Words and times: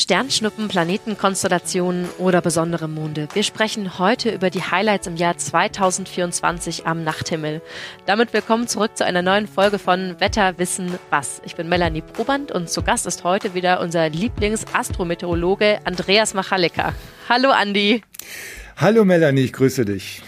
Sternschnuppen, 0.00 0.68
Planetenkonstellationen 0.68 2.08
oder 2.16 2.40
besondere 2.40 2.88
Monde. 2.88 3.28
Wir 3.34 3.42
sprechen 3.42 3.98
heute 3.98 4.30
über 4.30 4.48
die 4.48 4.62
Highlights 4.62 5.06
im 5.06 5.16
Jahr 5.16 5.36
2024 5.36 6.86
am 6.86 7.04
Nachthimmel. 7.04 7.60
Damit 8.06 8.32
willkommen 8.32 8.66
zurück 8.66 8.96
zu 8.96 9.04
einer 9.04 9.20
neuen 9.20 9.46
Folge 9.46 9.78
von 9.78 10.18
Wetter 10.18 10.56
wissen 10.58 10.98
was. 11.10 11.42
Ich 11.44 11.54
bin 11.54 11.68
Melanie 11.68 12.00
Proband 12.00 12.50
und 12.50 12.70
zu 12.70 12.82
Gast 12.82 13.06
ist 13.06 13.24
heute 13.24 13.52
wieder 13.52 13.80
unser 13.80 14.08
Lieblingsastrometeorologe 14.08 15.80
Andreas 15.84 16.32
Machalika. 16.32 16.94
Hallo 17.28 17.50
Andi. 17.50 18.02
Hallo 18.78 19.04
Melanie, 19.04 19.42
ich 19.42 19.52
grüße 19.52 19.84
dich. 19.84 20.22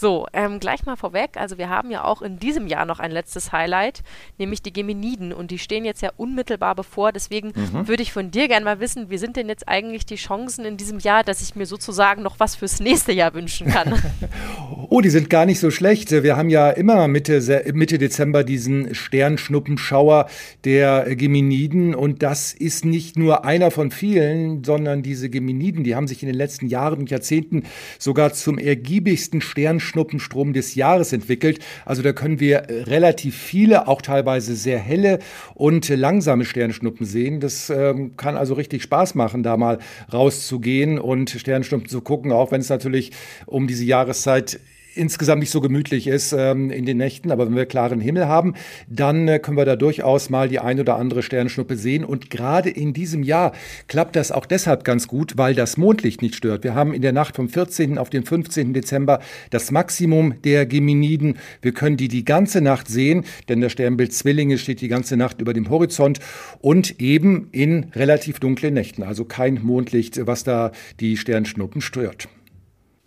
So, 0.00 0.26
ähm, 0.32 0.60
gleich 0.60 0.86
mal 0.86 0.96
vorweg. 0.96 1.32
Also 1.34 1.58
wir 1.58 1.68
haben 1.68 1.90
ja 1.90 2.04
auch 2.04 2.22
in 2.22 2.38
diesem 2.38 2.66
Jahr 2.66 2.86
noch 2.86 3.00
ein 3.00 3.10
letztes 3.10 3.52
Highlight, 3.52 4.02
nämlich 4.38 4.62
die 4.62 4.72
Geminiden. 4.72 5.30
Und 5.34 5.50
die 5.50 5.58
stehen 5.58 5.84
jetzt 5.84 6.00
ja 6.00 6.10
unmittelbar 6.16 6.74
bevor. 6.74 7.12
Deswegen 7.12 7.48
mhm. 7.48 7.86
würde 7.86 8.02
ich 8.02 8.10
von 8.10 8.30
dir 8.30 8.48
gerne 8.48 8.64
mal 8.64 8.80
wissen, 8.80 9.10
wie 9.10 9.18
sind 9.18 9.36
denn 9.36 9.48
jetzt 9.48 9.68
eigentlich 9.68 10.06
die 10.06 10.16
Chancen 10.16 10.64
in 10.64 10.78
diesem 10.78 11.00
Jahr, 11.00 11.22
dass 11.22 11.42
ich 11.42 11.54
mir 11.54 11.66
sozusagen 11.66 12.22
noch 12.22 12.40
was 12.40 12.54
fürs 12.54 12.80
nächste 12.80 13.12
Jahr 13.12 13.34
wünschen 13.34 13.66
kann? 13.66 13.92
oh, 14.88 15.02
die 15.02 15.10
sind 15.10 15.28
gar 15.28 15.44
nicht 15.44 15.60
so 15.60 15.70
schlecht. 15.70 16.10
Wir 16.12 16.34
haben 16.34 16.48
ja 16.48 16.70
immer 16.70 17.06
Mitte, 17.06 17.64
Mitte 17.74 17.98
Dezember 17.98 18.42
diesen 18.42 18.94
Sternschnuppenschauer 18.94 20.30
der 20.64 21.14
Geminiden. 21.14 21.94
Und 21.94 22.22
das 22.22 22.54
ist 22.54 22.86
nicht 22.86 23.18
nur 23.18 23.44
einer 23.44 23.70
von 23.70 23.90
vielen, 23.90 24.64
sondern 24.64 25.02
diese 25.02 25.28
Geminiden, 25.28 25.84
die 25.84 25.94
haben 25.94 26.08
sich 26.08 26.22
in 26.22 26.26
den 26.26 26.36
letzten 26.36 26.68
Jahren 26.68 27.00
und 27.00 27.10
Jahrzehnten 27.10 27.64
sogar 27.98 28.32
zum 28.32 28.56
ergiebigsten 28.56 29.42
Sternschnuppen 29.42 29.89
Sternschnuppenstrom 29.90 30.52
des 30.52 30.74
Jahres 30.74 31.12
entwickelt. 31.12 31.58
Also 31.84 32.02
da 32.02 32.12
können 32.12 32.40
wir 32.40 32.58
äh, 32.58 32.82
relativ 32.82 33.36
viele, 33.36 33.88
auch 33.88 34.02
teilweise 34.02 34.54
sehr 34.54 34.78
helle 34.78 35.18
und 35.54 35.88
langsame 35.88 36.44
Sternschnuppen 36.44 37.06
sehen. 37.06 37.40
Das 37.40 37.70
ähm, 37.70 38.16
kann 38.16 38.36
also 38.36 38.54
richtig 38.54 38.82
Spaß 38.82 39.14
machen, 39.14 39.42
da 39.42 39.56
mal 39.56 39.78
rauszugehen 40.12 40.98
und 40.98 41.30
Sternschnuppen 41.30 41.88
zu 41.88 42.00
gucken, 42.00 42.32
auch 42.32 42.52
wenn 42.52 42.60
es 42.60 42.68
natürlich 42.68 43.10
um 43.46 43.66
diese 43.66 43.84
Jahreszeit 43.84 44.60
insgesamt 44.94 45.40
nicht 45.40 45.50
so 45.50 45.60
gemütlich 45.60 46.06
ist 46.06 46.32
ähm, 46.32 46.70
in 46.70 46.84
den 46.84 46.96
Nächten, 46.96 47.30
aber 47.30 47.46
wenn 47.46 47.56
wir 47.56 47.66
klaren 47.66 48.00
Himmel 48.00 48.26
haben, 48.26 48.54
dann 48.88 49.28
äh, 49.28 49.38
können 49.38 49.56
wir 49.56 49.64
da 49.64 49.76
durchaus 49.76 50.30
mal 50.30 50.48
die 50.48 50.58
ein 50.58 50.80
oder 50.80 50.96
andere 50.96 51.22
Sternschnuppe 51.22 51.76
sehen. 51.76 52.04
Und 52.04 52.30
gerade 52.30 52.70
in 52.70 52.92
diesem 52.92 53.22
Jahr 53.22 53.52
klappt 53.88 54.16
das 54.16 54.32
auch 54.32 54.46
deshalb 54.46 54.84
ganz 54.84 55.08
gut, 55.08 55.36
weil 55.36 55.54
das 55.54 55.76
Mondlicht 55.76 56.22
nicht 56.22 56.34
stört. 56.34 56.64
Wir 56.64 56.74
haben 56.74 56.92
in 56.92 57.02
der 57.02 57.12
Nacht 57.12 57.36
vom 57.36 57.48
14. 57.48 57.98
auf 57.98 58.10
den 58.10 58.24
15. 58.24 58.72
Dezember 58.72 59.20
das 59.50 59.70
Maximum 59.70 60.40
der 60.42 60.66
Geminiden. 60.66 61.38
Wir 61.62 61.72
können 61.72 61.96
die 61.96 62.08
die 62.08 62.24
ganze 62.24 62.60
Nacht 62.60 62.88
sehen, 62.88 63.24
denn 63.48 63.60
das 63.60 63.72
Sternbild 63.72 64.12
Zwillinge 64.12 64.58
steht 64.58 64.80
die 64.80 64.88
ganze 64.88 65.16
Nacht 65.16 65.40
über 65.40 65.52
dem 65.52 65.70
Horizont 65.70 66.20
und 66.60 67.00
eben 67.00 67.48
in 67.52 67.86
relativ 67.94 68.40
dunklen 68.40 68.74
Nächten. 68.74 69.02
Also 69.02 69.24
kein 69.24 69.60
Mondlicht, 69.62 70.26
was 70.26 70.44
da 70.44 70.72
die 70.98 71.16
Sternschnuppen 71.16 71.80
stört. 71.80 72.28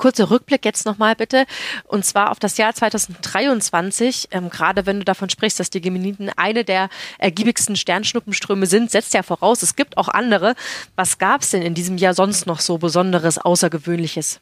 Kurzer 0.03 0.29
Rückblick 0.29 0.65
jetzt 0.65 0.85
nochmal 0.85 1.15
bitte. 1.15 1.45
Und 1.85 2.03
zwar 2.03 2.31
auf 2.31 2.37
das 2.37 2.57
Jahr 2.57 2.75
2023. 2.75 4.27
Ähm, 4.31 4.49
gerade 4.49 4.85
wenn 4.85 4.99
du 4.99 5.05
davon 5.05 5.29
sprichst, 5.29 5.61
dass 5.61 5.69
die 5.69 5.79
Geminiden 5.79 6.29
eine 6.35 6.65
der 6.65 6.89
ergiebigsten 7.19 7.77
Sternschnuppenströme 7.77 8.65
sind, 8.65 8.91
setzt 8.91 9.13
ja 9.13 9.23
voraus, 9.23 9.63
es 9.63 9.77
gibt 9.77 9.95
auch 9.95 10.09
andere. 10.09 10.55
Was 10.97 11.19
gab 11.19 11.39
es 11.39 11.51
denn 11.51 11.61
in 11.61 11.73
diesem 11.73 11.97
Jahr 11.97 12.13
sonst 12.13 12.47
noch 12.47 12.59
so 12.59 12.77
Besonderes, 12.79 13.37
Außergewöhnliches? 13.37 14.41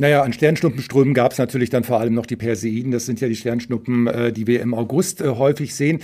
Naja, 0.00 0.22
an 0.22 0.32
Sternschnuppenströmen 0.32 1.12
gab 1.12 1.32
es 1.32 1.38
natürlich 1.38 1.70
dann 1.70 1.82
vor 1.82 1.98
allem 1.98 2.14
noch 2.14 2.24
die 2.24 2.36
Perseiden. 2.36 2.92
Das 2.92 3.04
sind 3.04 3.20
ja 3.20 3.26
die 3.26 3.34
Sternschnuppen, 3.34 4.06
äh, 4.06 4.32
die 4.32 4.46
wir 4.46 4.62
im 4.62 4.72
August 4.72 5.20
äh, 5.20 5.26
häufig 5.26 5.74
sehen. 5.74 5.98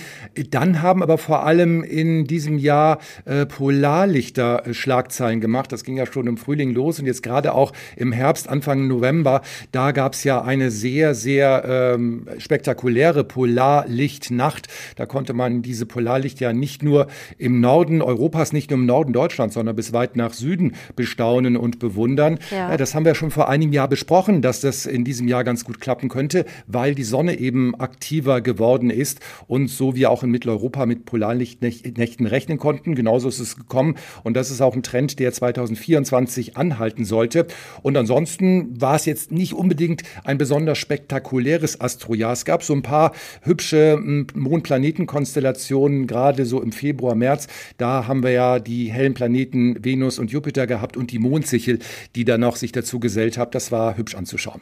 Dann 0.49 0.81
haben 0.81 1.01
aber 1.01 1.17
vor 1.17 1.45
allem 1.45 1.81
in 1.81 2.25
diesem 2.25 2.57
Jahr 2.57 2.99
äh, 3.23 3.45
Polarlichter 3.45 4.67
äh, 4.67 4.73
Schlagzeilen 4.73 5.39
gemacht. 5.39 5.71
Das 5.71 5.85
ging 5.85 5.95
ja 5.95 6.05
schon 6.05 6.27
im 6.27 6.35
Frühling 6.35 6.73
los 6.73 6.99
und 6.99 7.05
jetzt 7.05 7.23
gerade 7.23 7.53
auch 7.53 7.71
im 7.95 8.11
Herbst, 8.11 8.49
Anfang 8.49 8.89
November, 8.89 9.41
da 9.71 9.93
gab 9.93 10.11
es 10.11 10.25
ja 10.25 10.41
eine 10.41 10.71
sehr, 10.71 11.15
sehr 11.15 11.63
ähm, 11.95 12.27
spektakuläre 12.37 13.23
Polarlichtnacht. 13.23 14.67
Da 14.97 15.05
konnte 15.05 15.31
man 15.31 15.61
diese 15.61 15.85
Polarlicht 15.85 16.41
ja 16.41 16.51
nicht 16.51 16.83
nur 16.83 17.07
im 17.37 17.61
Norden 17.61 18.01
Europas, 18.01 18.51
nicht 18.51 18.71
nur 18.71 18.79
im 18.79 18.87
Norden 18.87 19.13
Deutschlands, 19.13 19.53
sondern 19.53 19.77
bis 19.77 19.93
weit 19.93 20.17
nach 20.17 20.33
Süden 20.33 20.73
bestaunen 20.97 21.55
und 21.55 21.79
bewundern. 21.79 22.39
Ja. 22.51 22.75
das 22.75 22.93
haben 22.93 23.05
wir 23.05 23.15
schon 23.15 23.31
vor 23.31 23.47
einem 23.47 23.71
Jahr 23.71 23.84
Jahr 23.85 23.89
besprochen, 23.89 24.41
dass 24.41 24.61
das 24.61 24.87
in 24.87 25.03
diesem 25.03 25.27
Jahr 25.27 25.43
ganz 25.43 25.63
gut 25.63 25.79
klappen 25.79 26.09
könnte, 26.09 26.45
weil 26.65 26.95
die 26.95 27.03
Sonne 27.03 27.37
eben 27.37 27.75
aktiver 27.75 28.41
geworden 28.41 28.89
ist 28.89 29.19
und 29.47 29.67
so 29.67 29.95
wir 29.95 30.09
auch 30.09 30.23
in 30.23 30.31
Mitteleuropa 30.31 30.87
mit 30.87 31.05
Polarlichtnächten 31.05 32.25
rechnen 32.25 32.57
konnten. 32.57 32.95
Genauso 32.95 33.29
ist 33.29 33.39
es 33.39 33.55
gekommen 33.55 33.95
und 34.23 34.35
das 34.35 34.49
ist 34.49 34.61
auch 34.61 34.73
ein 34.73 34.81
Trend, 34.81 35.19
der 35.19 35.31
2024 35.31 36.57
anhalten 36.57 37.05
sollte. 37.05 37.45
Und 37.83 37.95
ansonsten 37.95 38.81
war 38.81 38.95
es 38.95 39.05
jetzt 39.05 39.31
nicht 39.31 39.53
unbedingt 39.53 40.01
ein 40.23 40.39
besonders 40.39 40.79
spektakuläres 40.79 41.79
Astrojahr. 41.79 42.33
Es 42.33 42.43
gab 42.43 42.63
so 42.63 42.73
ein 42.73 42.81
paar 42.81 43.11
hübsche 43.43 43.93
hm, 43.93 44.27
Mond-Planeten-Konstellationen, 44.33 46.07
gerade 46.07 46.45
so 46.45 46.59
im 46.59 46.71
Februar, 46.71 47.13
März. 47.13 47.47
Da 47.77 48.07
haben 48.07 48.23
wir 48.23 48.31
ja 48.31 48.57
die 48.57 48.91
hellen 48.91 49.13
Planeten 49.13 49.85
Venus 49.85 50.17
und 50.17 50.31
Jupiter 50.31 50.65
gehabt 50.65 50.97
und 50.97 51.11
die 51.11 51.19
Mondsichel, 51.19 51.77
die 52.15 52.25
dann 52.25 52.41
noch 52.41 52.55
sich 52.55 52.71
dazu 52.71 52.99
gesellt 52.99 53.37
hat. 53.37 53.53
Das 53.53 53.71
war 53.75 53.97
hübsch 53.97 54.15
anzuschauen. 54.15 54.61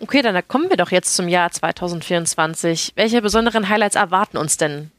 Okay, 0.00 0.22
dann 0.22 0.40
kommen 0.48 0.70
wir 0.70 0.76
doch 0.76 0.90
jetzt 0.90 1.14
zum 1.14 1.28
Jahr 1.28 1.50
2024. 1.50 2.92
Welche 2.96 3.22
besonderen 3.22 3.68
Highlights 3.68 3.96
erwarten 3.96 4.36
uns 4.36 4.56
denn? 4.56 4.90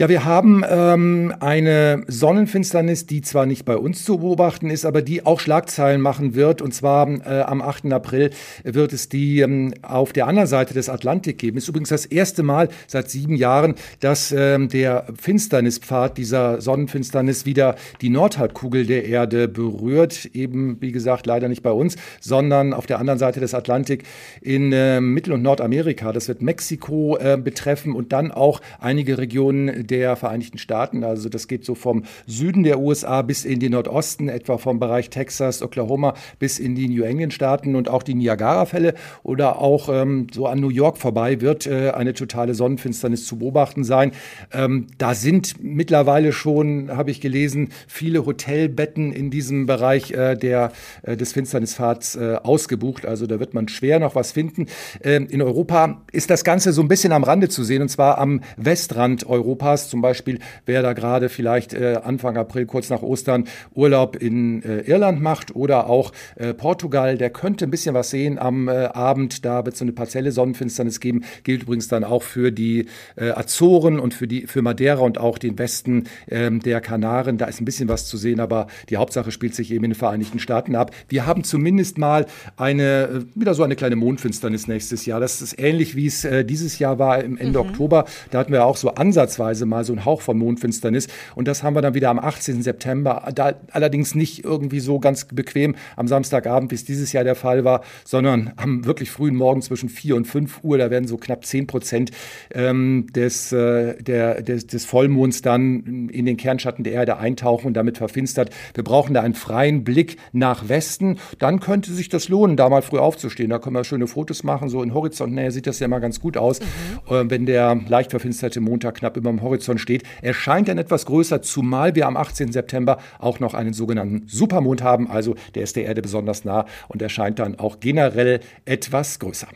Ja, 0.00 0.08
wir 0.08 0.24
haben 0.24 0.62
ähm, 0.70 1.34
eine 1.40 2.04
Sonnenfinsternis, 2.06 3.06
die 3.06 3.20
zwar 3.20 3.46
nicht 3.46 3.64
bei 3.64 3.76
uns 3.76 4.04
zu 4.04 4.18
beobachten 4.18 4.70
ist, 4.70 4.84
aber 4.84 5.02
die 5.02 5.26
auch 5.26 5.40
Schlagzeilen 5.40 6.00
machen 6.00 6.36
wird. 6.36 6.62
Und 6.62 6.72
zwar 6.72 7.08
äh, 7.26 7.40
am 7.40 7.60
8. 7.60 7.92
April 7.92 8.30
wird 8.62 8.92
es 8.92 9.08
die 9.08 9.40
ähm, 9.40 9.74
auf 9.82 10.12
der 10.12 10.28
anderen 10.28 10.46
Seite 10.46 10.72
des 10.72 10.88
Atlantik 10.88 11.38
geben. 11.38 11.58
Ist 11.58 11.66
übrigens 11.66 11.88
das 11.88 12.06
erste 12.06 12.44
Mal 12.44 12.68
seit 12.86 13.10
sieben 13.10 13.34
Jahren, 13.34 13.74
dass 13.98 14.30
ähm, 14.30 14.68
der 14.68 15.04
Finsternispfad 15.20 16.16
dieser 16.16 16.60
Sonnenfinsternis 16.60 17.44
wieder 17.44 17.74
die 18.00 18.10
Nordhalbkugel 18.10 18.86
der 18.86 19.04
Erde 19.04 19.48
berührt. 19.48 20.26
Eben, 20.32 20.80
wie 20.80 20.92
gesagt, 20.92 21.26
leider 21.26 21.48
nicht 21.48 21.64
bei 21.64 21.72
uns, 21.72 21.96
sondern 22.20 22.72
auf 22.72 22.86
der 22.86 23.00
anderen 23.00 23.18
Seite 23.18 23.40
des 23.40 23.52
Atlantik 23.52 24.04
in 24.42 24.72
äh, 24.72 25.00
Mittel- 25.00 25.32
und 25.32 25.42
Nordamerika. 25.42 26.12
Das 26.12 26.28
wird 26.28 26.40
Mexiko 26.40 27.16
äh, 27.16 27.36
betreffen 27.36 27.94
und 27.96 28.12
dann 28.12 28.30
auch 28.30 28.60
einige 28.78 29.18
Regionen 29.18 29.87
der 29.90 30.16
Vereinigten 30.16 30.58
Staaten. 30.58 31.04
Also 31.04 31.28
das 31.28 31.48
geht 31.48 31.64
so 31.64 31.74
vom 31.74 32.04
Süden 32.26 32.62
der 32.62 32.78
USA 32.78 33.22
bis 33.22 33.44
in 33.44 33.60
den 33.60 33.72
Nordosten, 33.72 34.28
etwa 34.28 34.58
vom 34.58 34.78
Bereich 34.78 35.10
Texas, 35.10 35.62
Oklahoma 35.62 36.14
bis 36.38 36.58
in 36.58 36.74
die 36.74 36.88
New 36.88 37.02
England-Staaten 37.02 37.74
und 37.74 37.88
auch 37.88 38.02
die 38.02 38.14
Niagara-Fälle 38.14 38.94
oder 39.22 39.58
auch 39.58 39.88
ähm, 39.88 40.26
so 40.32 40.46
an 40.46 40.60
New 40.60 40.70
York 40.70 40.98
vorbei 40.98 41.40
wird 41.40 41.66
äh, 41.66 41.90
eine 41.90 42.14
totale 42.14 42.54
Sonnenfinsternis 42.54 43.26
zu 43.26 43.38
beobachten 43.38 43.84
sein. 43.84 44.12
Ähm, 44.52 44.86
da 44.98 45.14
sind 45.14 45.62
mittlerweile 45.62 46.32
schon, 46.32 46.90
habe 46.96 47.10
ich 47.10 47.20
gelesen, 47.20 47.70
viele 47.86 48.26
Hotelbetten 48.26 49.12
in 49.12 49.30
diesem 49.30 49.66
Bereich 49.66 50.10
äh, 50.12 50.36
der, 50.36 50.72
äh, 51.02 51.16
des 51.16 51.32
Finsternispfads 51.32 52.16
äh, 52.16 52.36
ausgebucht. 52.42 53.06
Also 53.06 53.26
da 53.26 53.40
wird 53.40 53.54
man 53.54 53.68
schwer 53.68 54.00
noch 54.00 54.14
was 54.14 54.32
finden. 54.32 54.66
Ähm, 55.02 55.26
in 55.30 55.42
Europa 55.42 56.02
ist 56.12 56.30
das 56.30 56.44
Ganze 56.44 56.72
so 56.72 56.82
ein 56.82 56.88
bisschen 56.88 57.12
am 57.12 57.24
Rande 57.24 57.48
zu 57.48 57.64
sehen 57.64 57.82
und 57.82 57.88
zwar 57.88 58.18
am 58.18 58.40
Westrand 58.56 59.26
Europas 59.26 59.77
Podcast 59.78 59.90
zum 59.90 60.02
Beispiel, 60.02 60.38
wer 60.66 60.82
da 60.82 60.92
gerade 60.92 61.28
vielleicht 61.28 61.72
äh, 61.72 62.00
Anfang 62.02 62.36
April, 62.36 62.66
kurz 62.66 62.90
nach 62.90 63.02
Ostern, 63.02 63.44
Urlaub 63.74 64.16
in 64.16 64.62
äh, 64.62 64.80
Irland 64.80 65.20
macht 65.20 65.54
oder 65.54 65.88
auch 65.88 66.12
äh, 66.36 66.52
Portugal, 66.52 67.16
der 67.16 67.30
könnte 67.30 67.64
ein 67.64 67.70
bisschen 67.70 67.94
was 67.94 68.10
sehen 68.10 68.38
am 68.38 68.68
äh, 68.68 68.86
Abend. 68.86 69.44
Da 69.44 69.64
wird 69.64 69.74
es 69.74 69.78
so 69.78 69.84
eine 69.84 69.92
partielle 69.92 70.32
Sonnenfinsternis 70.32 70.98
geben. 70.98 71.22
Gilt 71.44 71.62
übrigens 71.62 71.86
dann 71.86 72.02
auch 72.02 72.22
für 72.22 72.50
die 72.50 72.86
äh, 73.16 73.30
Azoren 73.30 74.00
und 74.00 74.14
für, 74.14 74.26
die, 74.26 74.46
für 74.46 74.62
Madeira 74.62 75.00
und 75.02 75.18
auch 75.18 75.38
den 75.38 75.58
Westen 75.58 76.04
ähm, 76.28 76.60
der 76.60 76.80
Kanaren. 76.80 77.38
Da 77.38 77.46
ist 77.46 77.60
ein 77.60 77.64
bisschen 77.64 77.88
was 77.88 78.06
zu 78.06 78.16
sehen, 78.16 78.40
aber 78.40 78.66
die 78.88 78.96
Hauptsache 78.96 79.30
spielt 79.30 79.54
sich 79.54 79.70
eben 79.70 79.84
in 79.84 79.90
den 79.90 79.96
Vereinigten 79.96 80.40
Staaten 80.40 80.74
ab. 80.74 80.90
Wir 81.08 81.26
haben 81.26 81.44
zumindest 81.44 81.98
mal 81.98 82.26
eine, 82.56 83.08
äh, 83.08 83.40
wieder 83.40 83.54
so 83.54 83.62
eine 83.62 83.76
kleine 83.76 83.96
Mondfinsternis 83.96 84.66
nächstes 84.66 85.06
Jahr. 85.06 85.20
Das 85.20 85.40
ist 85.40 85.58
ähnlich, 85.58 85.94
wie 85.94 86.06
es 86.06 86.26
dieses 86.44 86.78
Jahr 86.78 86.98
war 86.98 87.22
im 87.22 87.36
Ende 87.36 87.62
mhm. 87.62 87.68
Oktober. 87.68 88.06
Da 88.30 88.38
hatten 88.38 88.52
wir 88.52 88.64
auch 88.64 88.76
so 88.76 88.90
ansatzweise 88.94 89.67
mal 89.68 89.84
so 89.84 89.92
ein 89.92 90.04
Hauch 90.04 90.20
von 90.20 90.38
Mondfinsternis. 90.38 91.08
Und 91.34 91.48
das 91.48 91.62
haben 91.62 91.74
wir 91.74 91.82
dann 91.82 91.94
wieder 91.94 92.10
am 92.10 92.18
18. 92.18 92.62
September. 92.62 93.28
Da 93.34 93.54
allerdings 93.72 94.14
nicht 94.14 94.44
irgendwie 94.44 94.80
so 94.80 94.98
ganz 94.98 95.24
bequem 95.26 95.76
am 95.96 96.08
Samstagabend, 96.08 96.70
wie 96.70 96.74
es 96.74 96.84
dieses 96.84 97.12
Jahr 97.12 97.24
der 97.24 97.34
Fall 97.34 97.64
war, 97.64 97.82
sondern 98.04 98.52
am 98.56 98.84
wirklich 98.84 99.10
frühen 99.10 99.36
Morgen 99.36 99.62
zwischen 99.62 99.88
4 99.88 100.16
und 100.16 100.26
5 100.26 100.64
Uhr. 100.64 100.78
Da 100.78 100.90
werden 100.90 101.06
so 101.06 101.16
knapp 101.16 101.44
10 101.44 101.66
Prozent 101.66 102.10
ähm, 102.52 103.06
des, 103.14 103.52
äh, 103.52 104.02
der, 104.02 104.42
des, 104.42 104.66
des 104.66 104.84
Vollmonds 104.84 105.42
dann 105.42 106.08
in 106.08 106.26
den 106.26 106.36
Kernschatten 106.36 106.84
der 106.84 106.94
Erde 106.94 107.18
eintauchen 107.18 107.66
und 107.66 107.74
damit 107.74 107.98
verfinstert. 107.98 108.50
Wir 108.74 108.84
brauchen 108.84 109.14
da 109.14 109.22
einen 109.22 109.34
freien 109.34 109.84
Blick 109.84 110.16
nach 110.32 110.68
Westen. 110.68 111.18
Dann 111.38 111.60
könnte 111.60 111.92
sich 111.92 112.08
das 112.08 112.28
lohnen, 112.28 112.56
da 112.56 112.68
mal 112.68 112.82
früh 112.82 112.98
aufzustehen. 112.98 113.50
Da 113.50 113.58
können 113.58 113.76
wir 113.76 113.84
schöne 113.84 114.06
Fotos 114.06 114.42
machen. 114.42 114.68
So 114.68 114.82
in 114.82 114.94
Horizontnähe 114.94 115.50
sieht 115.50 115.66
das 115.66 115.78
ja 115.80 115.88
mal 115.88 115.98
ganz 115.98 116.20
gut 116.20 116.36
aus, 116.36 116.60
mhm. 116.60 117.14
äh, 117.14 117.30
wenn 117.30 117.46
der 117.46 117.80
leicht 117.88 118.10
verfinsterte 118.10 118.60
Montag 118.60 118.96
knapp 118.96 119.16
über 119.16 119.30
dem 119.30 119.42
Horizont 119.42 119.57
steht. 119.78 120.02
Er 120.22 120.34
scheint 120.34 120.68
dann 120.68 120.78
etwas 120.78 121.06
größer, 121.06 121.42
zumal 121.42 121.94
wir 121.94 122.06
am 122.06 122.16
18. 122.16 122.52
September 122.52 122.98
auch 123.18 123.40
noch 123.40 123.54
einen 123.54 123.72
sogenannten 123.72 124.26
Supermond 124.28 124.82
haben. 124.82 125.10
Also 125.10 125.34
der 125.54 125.62
ist 125.62 125.76
der 125.76 125.84
Erde 125.84 126.02
besonders 126.02 126.44
nah 126.44 126.66
und 126.88 127.02
erscheint 127.02 127.38
dann 127.38 127.58
auch 127.58 127.80
generell 127.80 128.40
etwas 128.64 129.18
größer. 129.18 129.48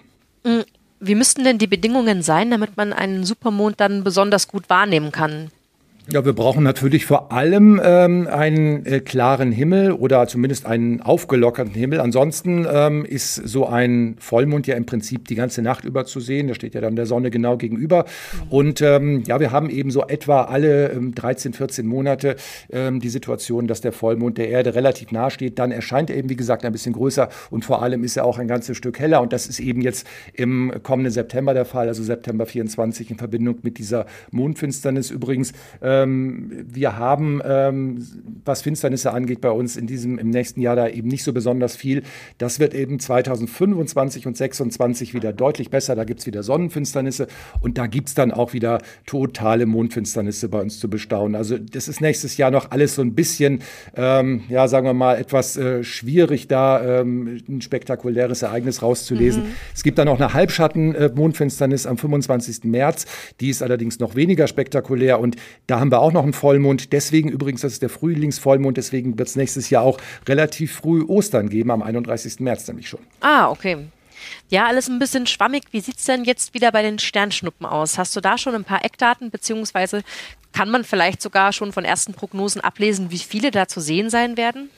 Mhm. 0.44 0.64
Wie 1.04 1.16
müssten 1.16 1.42
denn 1.42 1.58
die 1.58 1.66
Bedingungen 1.66 2.22
sein, 2.22 2.52
damit 2.52 2.76
man 2.76 2.92
einen 2.92 3.24
Supermond 3.24 3.80
dann 3.80 4.04
besonders 4.04 4.46
gut 4.46 4.70
wahrnehmen 4.70 5.10
kann? 5.10 5.50
Ja, 6.10 6.24
wir 6.24 6.32
brauchen 6.32 6.64
natürlich 6.64 7.06
vor 7.06 7.30
allem 7.30 7.80
ähm, 7.82 8.26
einen 8.26 8.84
äh, 8.86 8.98
klaren 8.98 9.52
Himmel 9.52 9.92
oder 9.92 10.26
zumindest 10.26 10.66
einen 10.66 11.00
aufgelockerten 11.00 11.74
Himmel. 11.74 12.00
Ansonsten 12.00 12.66
ähm, 12.68 13.04
ist 13.04 13.36
so 13.36 13.68
ein 13.68 14.16
Vollmond 14.18 14.66
ja 14.66 14.74
im 14.74 14.84
Prinzip 14.84 15.28
die 15.28 15.36
ganze 15.36 15.62
Nacht 15.62 15.84
über 15.84 16.04
zu 16.04 16.18
sehen. 16.18 16.48
Da 16.48 16.54
steht 16.54 16.74
ja 16.74 16.80
dann 16.80 16.96
der 16.96 17.06
Sonne 17.06 17.30
genau 17.30 17.56
gegenüber. 17.56 18.04
Und 18.50 18.82
ähm, 18.82 19.22
ja, 19.28 19.38
wir 19.38 19.52
haben 19.52 19.70
eben 19.70 19.92
so 19.92 20.04
etwa 20.04 20.42
alle 20.42 20.90
ähm, 20.90 21.14
13, 21.14 21.52
14 21.52 21.86
Monate 21.86 22.34
ähm, 22.72 22.98
die 22.98 23.08
Situation, 23.08 23.68
dass 23.68 23.80
der 23.80 23.92
Vollmond 23.92 24.38
der 24.38 24.48
Erde 24.48 24.74
relativ 24.74 25.12
nahe 25.12 25.30
steht. 25.30 25.60
Dann 25.60 25.70
erscheint 25.70 26.10
er 26.10 26.16
eben, 26.16 26.28
wie 26.28 26.36
gesagt, 26.36 26.64
ein 26.64 26.72
bisschen 26.72 26.94
größer 26.94 27.28
und 27.50 27.64
vor 27.64 27.80
allem 27.80 28.02
ist 28.02 28.16
er 28.16 28.24
auch 28.24 28.38
ein 28.38 28.48
ganzes 28.48 28.76
Stück 28.76 28.98
heller. 28.98 29.22
Und 29.22 29.32
das 29.32 29.46
ist 29.46 29.60
eben 29.60 29.80
jetzt 29.82 30.04
im 30.34 30.72
kommenden 30.82 31.12
September 31.12 31.54
der 31.54 31.64
Fall, 31.64 31.86
also 31.86 32.02
September 32.02 32.44
24 32.44 33.12
in 33.12 33.18
Verbindung 33.18 33.58
mit 33.62 33.78
dieser 33.78 34.06
Mondfinsternis 34.32 35.12
übrigens. 35.12 35.52
Äh, 35.80 35.91
ähm, 35.92 36.64
wir 36.66 36.96
haben, 36.96 37.40
ähm, 37.44 38.06
was 38.44 38.62
Finsternisse 38.62 39.12
angeht, 39.12 39.40
bei 39.40 39.50
uns 39.50 39.76
in 39.76 39.86
diesem, 39.86 40.18
im 40.18 40.30
nächsten 40.30 40.60
Jahr 40.60 40.76
da 40.76 40.88
eben 40.88 41.08
nicht 41.08 41.24
so 41.24 41.32
besonders 41.32 41.76
viel. 41.76 42.02
Das 42.38 42.58
wird 42.58 42.74
eben 42.74 42.98
2025 42.98 44.26
und 44.26 44.36
2026 44.36 45.14
wieder 45.14 45.32
deutlich 45.32 45.70
besser. 45.70 45.94
Da 45.94 46.04
gibt 46.04 46.20
es 46.20 46.26
wieder 46.26 46.42
Sonnenfinsternisse 46.42 47.26
und 47.60 47.78
da 47.78 47.86
gibt 47.86 48.08
es 48.08 48.14
dann 48.14 48.32
auch 48.32 48.52
wieder 48.52 48.78
totale 49.06 49.66
Mondfinsternisse 49.66 50.48
bei 50.48 50.60
uns 50.60 50.78
zu 50.78 50.88
bestaunen. 50.88 51.34
Also 51.34 51.58
das 51.58 51.88
ist 51.88 52.00
nächstes 52.00 52.36
Jahr 52.36 52.50
noch 52.50 52.70
alles 52.70 52.94
so 52.94 53.02
ein 53.02 53.14
bisschen, 53.14 53.60
ähm, 53.96 54.42
ja, 54.48 54.68
sagen 54.68 54.86
wir 54.86 54.94
mal, 54.94 55.18
etwas 55.18 55.56
äh, 55.56 55.84
schwierig, 55.84 56.48
da 56.48 57.00
ähm, 57.00 57.40
ein 57.48 57.60
spektakuläres 57.60 58.42
Ereignis 58.42 58.82
rauszulesen. 58.82 59.44
Mhm. 59.44 59.54
Es 59.74 59.82
gibt 59.82 59.98
dann 59.98 60.08
auch 60.08 60.20
eine 60.20 60.32
Halbschatten-Mondfinsternis 60.32 61.86
am 61.86 61.98
25. 61.98 62.64
März. 62.64 63.06
Die 63.40 63.50
ist 63.50 63.62
allerdings 63.62 63.98
noch 63.98 64.14
weniger 64.14 64.46
spektakulär 64.46 65.20
und 65.20 65.36
da 65.66 65.81
haben 65.82 65.90
wir 65.90 66.00
auch 66.00 66.12
noch 66.12 66.22
einen 66.22 66.32
Vollmond. 66.32 66.92
Deswegen 66.92 67.28
übrigens, 67.28 67.60
das 67.62 67.72
ist 67.72 67.82
der 67.82 67.90
Frühlingsvollmond, 67.90 68.76
deswegen 68.76 69.18
wird 69.18 69.28
es 69.28 69.36
nächstes 69.36 69.68
Jahr 69.68 69.82
auch 69.82 69.98
relativ 70.28 70.76
früh 70.76 71.04
Ostern 71.04 71.48
geben, 71.48 71.72
am 71.72 71.82
31. 71.82 72.38
März 72.38 72.68
nämlich 72.68 72.88
schon. 72.88 73.00
Ah, 73.20 73.50
okay. 73.50 73.78
Ja, 74.48 74.66
alles 74.66 74.88
ein 74.88 75.00
bisschen 75.00 75.26
schwammig. 75.26 75.64
Wie 75.72 75.80
sieht 75.80 75.98
es 75.98 76.04
denn 76.04 76.22
jetzt 76.22 76.54
wieder 76.54 76.70
bei 76.70 76.82
den 76.82 77.00
Sternschnuppen 77.00 77.66
aus? 77.66 77.98
Hast 77.98 78.14
du 78.14 78.20
da 78.20 78.38
schon 78.38 78.54
ein 78.54 78.62
paar 78.62 78.84
Eckdaten, 78.84 79.30
beziehungsweise 79.30 80.04
kann 80.52 80.70
man 80.70 80.84
vielleicht 80.84 81.20
sogar 81.20 81.52
schon 81.52 81.72
von 81.72 81.84
ersten 81.84 82.14
Prognosen 82.14 82.60
ablesen, 82.60 83.10
wie 83.10 83.18
viele 83.18 83.50
da 83.50 83.66
zu 83.66 83.80
sehen 83.80 84.08
sein 84.08 84.36
werden? 84.36 84.70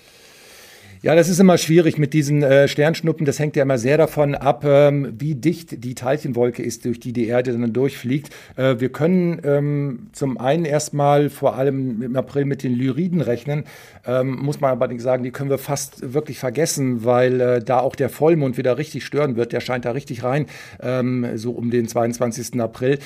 Ja, 1.04 1.14
das 1.14 1.28
ist 1.28 1.38
immer 1.38 1.58
schwierig 1.58 1.98
mit 1.98 2.14
diesen 2.14 2.42
äh, 2.42 2.66
Sternschnuppen. 2.66 3.26
Das 3.26 3.38
hängt 3.38 3.56
ja 3.56 3.62
immer 3.64 3.76
sehr 3.76 3.98
davon 3.98 4.34
ab, 4.34 4.64
ähm, 4.64 5.12
wie 5.18 5.34
dicht 5.34 5.84
die 5.84 5.94
Teilchenwolke 5.94 6.62
ist, 6.62 6.86
durch 6.86 6.98
die 6.98 7.12
die 7.12 7.26
Erde 7.26 7.52
dann 7.52 7.74
durchfliegt. 7.74 8.30
Äh, 8.56 8.76
wir 8.78 8.88
können 8.88 9.38
ähm, 9.44 10.06
zum 10.12 10.38
einen 10.38 10.64
erstmal 10.64 11.28
vor 11.28 11.56
allem 11.56 12.00
im 12.00 12.16
April 12.16 12.46
mit 12.46 12.62
den 12.62 12.72
Lyriden 12.72 13.20
rechnen. 13.20 13.64
Ähm, 14.06 14.38
muss 14.40 14.62
man 14.62 14.70
aber 14.70 14.98
sagen, 14.98 15.24
die 15.24 15.30
können 15.30 15.50
wir 15.50 15.58
fast 15.58 16.14
wirklich 16.14 16.38
vergessen, 16.38 17.04
weil 17.04 17.38
äh, 17.38 17.62
da 17.62 17.80
auch 17.80 17.96
der 17.96 18.08
Vollmond 18.08 18.56
wieder 18.56 18.78
richtig 18.78 19.04
stören 19.04 19.36
wird. 19.36 19.52
Der 19.52 19.60
scheint 19.60 19.84
da 19.84 19.90
richtig 19.90 20.24
rein, 20.24 20.46
ähm, 20.80 21.26
so 21.34 21.50
um 21.50 21.70
den 21.70 21.86
22. 21.86 22.58
April. 22.62 22.98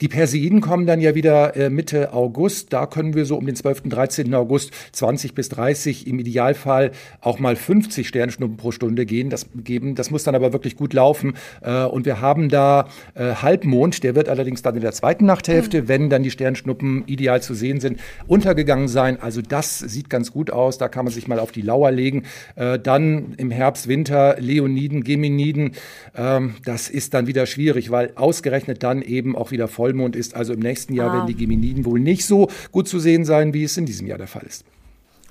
Die 0.00 0.08
Perseiden 0.08 0.60
kommen 0.60 0.86
dann 0.86 1.00
ja 1.00 1.14
wieder 1.14 1.56
äh, 1.56 1.68
Mitte 1.68 2.12
August. 2.12 2.72
Da 2.72 2.86
können 2.86 3.14
wir 3.14 3.26
so 3.26 3.36
um 3.36 3.44
den 3.44 3.54
12. 3.54 3.82
13. 3.84 4.34
August 4.34 4.72
20 4.92 5.34
bis 5.34 5.50
30, 5.50 6.06
im 6.06 6.18
Idealfall 6.18 6.92
auch 7.20 7.38
mal 7.38 7.54
50 7.54 8.08
Sternschnuppen 8.08 8.56
pro 8.56 8.70
Stunde 8.72 9.04
gehen. 9.04 9.28
Das, 9.28 9.46
geben. 9.54 9.94
das 9.94 10.10
muss 10.10 10.24
dann 10.24 10.34
aber 10.34 10.52
wirklich 10.52 10.76
gut 10.76 10.94
laufen. 10.94 11.34
Äh, 11.60 11.84
und 11.84 12.06
wir 12.06 12.20
haben 12.20 12.48
da 12.48 12.88
äh, 13.14 13.34
Halbmond, 13.34 14.02
der 14.02 14.14
wird 14.14 14.28
allerdings 14.28 14.62
dann 14.62 14.74
in 14.74 14.80
der 14.80 14.92
zweiten 14.92 15.26
Nachthälfte, 15.26 15.82
mhm. 15.82 15.88
wenn 15.88 16.10
dann 16.10 16.22
die 16.22 16.30
Sternschnuppen 16.30 17.04
ideal 17.06 17.42
zu 17.42 17.54
sehen 17.54 17.80
sind, 17.80 18.00
untergegangen 18.26 18.88
sein. 18.88 19.20
Also 19.20 19.42
das 19.42 19.78
sieht 19.78 20.08
ganz 20.08 20.32
gut 20.32 20.50
aus. 20.50 20.78
Da 20.78 20.88
kann 20.88 21.04
man 21.04 21.12
sich 21.12 21.28
mal 21.28 21.38
auf 21.38 21.52
die 21.52 21.62
Lauer 21.62 21.90
legen. 21.90 22.24
Dann 22.56 23.34
im 23.36 23.50
Herbst, 23.50 23.88
Winter 23.88 24.36
Leoniden, 24.38 25.04
Geminiden. 25.04 25.72
Ähm, 26.16 26.54
das 26.64 26.88
ist 26.88 27.14
dann 27.14 27.26
wieder 27.26 27.46
schwierig, 27.46 27.90
weil 27.90 28.12
ausgerechnet 28.14 28.82
dann 28.82 29.02
eben 29.02 29.36
auch 29.36 29.50
wieder 29.50 29.68
voll 29.68 29.89
Vollmond 29.90 30.16
ist. 30.16 30.34
Also 30.34 30.52
im 30.52 30.60
nächsten 30.60 30.94
Jahr 30.94 31.10
ah. 31.10 31.14
werden 31.14 31.26
die 31.26 31.36
Geminiden 31.36 31.84
wohl 31.84 32.00
nicht 32.00 32.24
so 32.24 32.48
gut 32.72 32.88
zu 32.88 32.98
sehen 32.98 33.24
sein, 33.24 33.52
wie 33.54 33.64
es 33.64 33.76
in 33.76 33.86
diesem 33.86 34.06
Jahr 34.06 34.18
der 34.18 34.28
Fall 34.28 34.44
ist. 34.46 34.64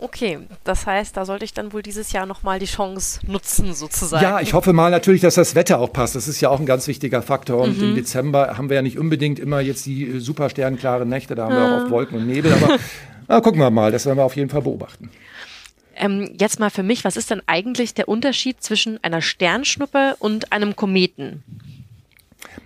Okay, 0.02 0.40
das 0.64 0.88
heißt, 0.88 1.18
da 1.18 1.26
sollte 1.26 1.44
ich 1.44 1.54
dann 1.54 1.74
wohl 1.74 1.82
dieses 1.82 2.14
Jahr 2.14 2.26
nochmal 2.26 2.58
die 2.58 2.68
Chance 2.68 3.20
nutzen, 3.28 3.74
sozusagen. 3.74 4.24
Ja, 4.24 4.40
ich 4.40 4.54
hoffe 4.54 4.72
mal 4.72 4.92
natürlich, 4.92 5.20
dass 5.20 5.36
das 5.36 5.56
Wetter 5.56 5.78
auch 5.78 5.92
passt. 5.92 6.16
Das 6.16 6.30
ist 6.30 6.40
ja 6.40 6.50
auch 6.50 6.62
ein 6.62 6.66
ganz 6.66 6.88
wichtiger 6.88 7.22
Faktor. 7.22 7.64
Und 7.64 7.78
mhm. 7.78 7.84
im 7.84 7.96
Dezember 7.96 8.58
haben 8.58 8.70
wir 8.70 8.78
ja 8.78 8.82
nicht 8.82 8.98
unbedingt 8.98 9.40
immer 9.40 9.60
jetzt 9.60 9.86
die 9.86 10.04
äh, 10.04 10.20
super 10.20 10.50
sternklaren 10.50 11.10
Nächte, 11.10 11.36
da 11.36 11.46
haben 11.46 11.54
ja. 11.54 11.68
wir 11.68 11.76
auch 11.76 11.82
oft 11.82 11.92
Wolken 11.92 12.18
und 12.18 12.28
Nebel. 12.28 12.54
Aber 12.54 12.78
na, 13.28 13.42
gucken 13.42 13.60
wir 13.60 13.70
mal, 13.72 13.92
das 13.92 14.06
werden 14.06 14.18
wir 14.18 14.24
auf 14.24 14.38
jeden 14.38 14.50
Fall 14.50 14.62
beobachten. 14.62 15.10
Ähm, 15.98 16.34
jetzt 16.40 16.62
mal 16.62 16.70
für 16.70 16.84
mich, 16.84 17.04
was 17.04 17.18
ist 17.18 17.30
denn 17.30 17.42
eigentlich 17.46 17.94
der 17.94 18.08
Unterschied 18.08 18.64
zwischen 18.64 19.04
einer 19.04 19.22
Sternschnuppe 19.22 20.16
und 20.20 20.54
einem 20.54 20.78
Kometen? 20.78 21.44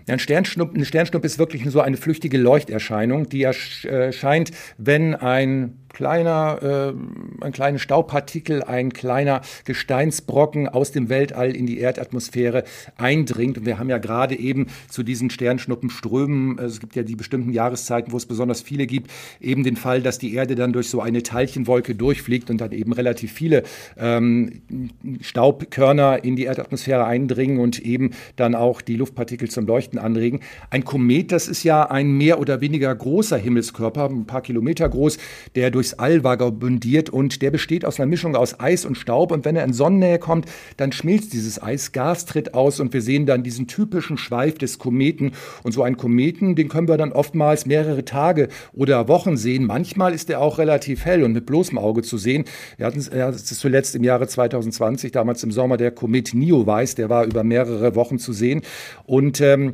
Ein 0.07 0.19
Sternschnuppe, 0.19 0.75
eine 0.75 0.85
Sternschnuppe 0.85 1.25
ist 1.25 1.39
wirklich 1.39 1.63
so 1.69 1.81
eine 1.81 1.97
flüchtige 1.97 2.37
Leuchterscheinung, 2.37 3.29
die 3.29 3.43
erscheint, 3.43 4.51
wenn 4.77 5.15
ein 5.15 5.82
kleiner, 5.93 6.93
äh, 7.41 7.45
ein 7.45 7.53
kleines 7.53 7.81
Staubpartikel, 7.81 8.63
ein 8.63 8.91
kleiner 8.91 9.41
Gesteinsbrocken 9.65 10.67
aus 10.67 10.91
dem 10.91 11.07
Weltall 11.09 11.55
in 11.55 11.65
die 11.65 11.79
Erdatmosphäre 11.79 12.63
eindringt. 12.97 13.59
Und 13.59 13.65
wir 13.65 13.79
haben 13.79 13.89
ja 13.89 13.99
gerade 13.99 14.37
eben 14.37 14.67
zu 14.89 15.03
diesen 15.03 15.29
Sternschnuppenströmen, 15.29 16.59
also 16.59 16.73
es 16.73 16.79
gibt 16.79 16.95
ja 16.95 17.03
die 17.03 17.15
bestimmten 17.15 17.51
Jahreszeiten, 17.53 18.11
wo 18.11 18.17
es 18.17 18.25
besonders 18.25 18.61
viele 18.61 18.87
gibt, 18.87 19.11
eben 19.39 19.63
den 19.63 19.75
Fall, 19.75 20.01
dass 20.01 20.17
die 20.17 20.33
Erde 20.33 20.55
dann 20.55 20.73
durch 20.73 20.89
so 20.89 20.99
eine 20.99 21.23
Teilchenwolke 21.23 21.95
durchfliegt 21.95 22.49
und 22.49 22.59
dann 22.59 22.71
eben 22.71 22.91
relativ 22.91 23.31
viele 23.31 23.63
ähm, 23.97 24.61
Staubkörner 25.21 26.23
in 26.23 26.35
die 26.35 26.45
Erdatmosphäre 26.45 27.05
eindringen 27.05 27.59
und 27.59 27.79
eben 27.79 28.11
dann 28.35 28.55
auch 28.55 28.81
die 28.81 28.95
Luftpartikel 28.95 29.49
zum 29.49 29.67
Leuchten 29.67 29.99
anregen. 29.99 30.39
Ein 30.71 30.83
Komet, 30.83 31.31
das 31.31 31.47
ist 31.47 31.63
ja 31.63 31.89
ein 31.89 32.11
mehr 32.11 32.39
oder 32.39 32.61
weniger 32.61 32.93
großer 32.93 33.37
Himmelskörper, 33.37 34.09
ein 34.09 34.25
paar 34.25 34.41
Kilometer 34.41 34.89
groß, 34.89 35.17
der 35.55 35.69
durch 35.69 35.82
durchs 35.83 35.93
All 35.95 36.23
vagabundiert 36.23 37.09
und 37.09 37.41
der 37.41 37.51
besteht 37.51 37.83
aus 37.83 37.99
einer 37.99 38.07
Mischung 38.07 38.37
aus 38.37 38.57
Eis 38.57 38.85
und 38.85 38.97
Staub 38.97 39.33
und 39.33 39.43
wenn 39.43 39.57
er 39.57 39.65
in 39.65 39.73
Sonnennähe 39.73 40.17
kommt, 40.17 40.45
dann 40.77 40.93
schmilzt 40.93 41.33
dieses 41.33 41.61
Eis, 41.61 41.91
Gas 41.91 42.25
tritt 42.25 42.53
aus 42.53 42.79
und 42.79 42.93
wir 42.93 43.01
sehen 43.01 43.25
dann 43.25 43.43
diesen 43.43 43.67
typischen 43.67 44.17
Schweif 44.17 44.57
des 44.57 44.79
Kometen 44.79 45.33
und 45.63 45.73
so 45.73 45.83
einen 45.83 45.97
Kometen, 45.97 46.55
den 46.55 46.69
können 46.69 46.87
wir 46.87 46.95
dann 46.95 47.11
oftmals 47.11 47.65
mehrere 47.65 48.05
Tage 48.05 48.47
oder 48.71 49.09
Wochen 49.09 49.35
sehen. 49.35 49.65
Manchmal 49.65 50.13
ist 50.13 50.29
er 50.29 50.39
auch 50.39 50.57
relativ 50.57 51.03
hell 51.03 51.21
und 51.23 51.33
mit 51.33 51.45
bloßem 51.45 51.77
Auge 51.77 52.01
zu 52.01 52.17
sehen. 52.17 52.45
Wir 52.77 52.85
hatten 52.85 52.99
es 52.99 53.45
zuletzt 53.45 53.93
im 53.95 54.05
Jahre 54.05 54.27
2020, 54.27 55.11
damals 55.11 55.43
im 55.43 55.51
Sommer, 55.51 55.75
der 55.75 55.91
Komet 55.91 56.33
Neowise, 56.33 56.95
der 56.95 57.09
war 57.09 57.25
über 57.25 57.43
mehrere 57.43 57.95
Wochen 57.95 58.19
zu 58.19 58.31
sehen 58.31 58.61
und 59.05 59.41
ähm, 59.41 59.73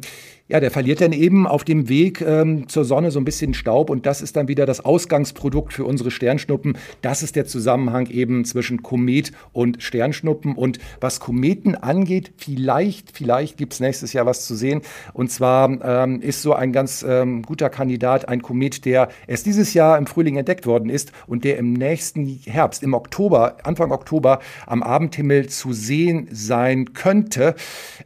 ja, 0.49 0.59
der 0.59 0.71
verliert 0.71 0.99
dann 0.99 1.11
eben 1.11 1.45
auf 1.45 1.63
dem 1.63 1.89
Weg 1.89 2.21
ähm, 2.21 2.67
zur 2.67 2.83
Sonne 2.83 3.11
so 3.11 3.19
ein 3.19 3.25
bisschen 3.25 3.53
Staub 3.53 3.91
und 3.91 4.07
das 4.07 4.21
ist 4.21 4.35
dann 4.35 4.47
wieder 4.47 4.65
das 4.65 4.83
Ausgangsprodukt 4.83 5.73
für 5.73 5.85
unsere 5.85 6.09
Sternschnuppen. 6.09 6.75
Das 7.01 7.21
ist 7.21 7.35
der 7.35 7.45
Zusammenhang 7.45 8.07
eben 8.07 8.45
zwischen 8.45 8.81
Komet 8.81 9.31
und 9.53 9.83
Sternschnuppen. 9.83 10.55
Und 10.55 10.79
was 10.99 11.19
Kometen 11.19 11.75
angeht, 11.75 12.33
vielleicht, 12.37 13.15
vielleicht 13.15 13.57
gibt 13.57 13.73
es 13.73 13.79
nächstes 13.79 14.11
Jahr 14.13 14.25
was 14.25 14.47
zu 14.47 14.55
sehen. 14.55 14.81
Und 15.13 15.31
zwar 15.31 15.69
ähm, 15.83 16.19
ist 16.19 16.41
so 16.41 16.53
ein 16.53 16.73
ganz 16.73 17.05
ähm, 17.07 17.43
guter 17.43 17.69
Kandidat 17.69 18.27
ein 18.27 18.41
Komet, 18.41 18.85
der 18.85 19.09
erst 19.27 19.45
dieses 19.45 19.75
Jahr 19.75 19.99
im 19.99 20.07
Frühling 20.07 20.37
entdeckt 20.37 20.65
worden 20.65 20.89
ist 20.89 21.11
und 21.27 21.43
der 21.43 21.59
im 21.59 21.73
nächsten 21.73 22.25
Herbst, 22.45 22.81
im 22.81 22.95
Oktober, 22.95 23.57
Anfang 23.63 23.91
Oktober 23.91 24.39
am 24.65 24.81
Abendhimmel 24.81 25.47
zu 25.47 25.73
sehen 25.73 26.27
sein 26.31 26.93
könnte. 26.93 27.53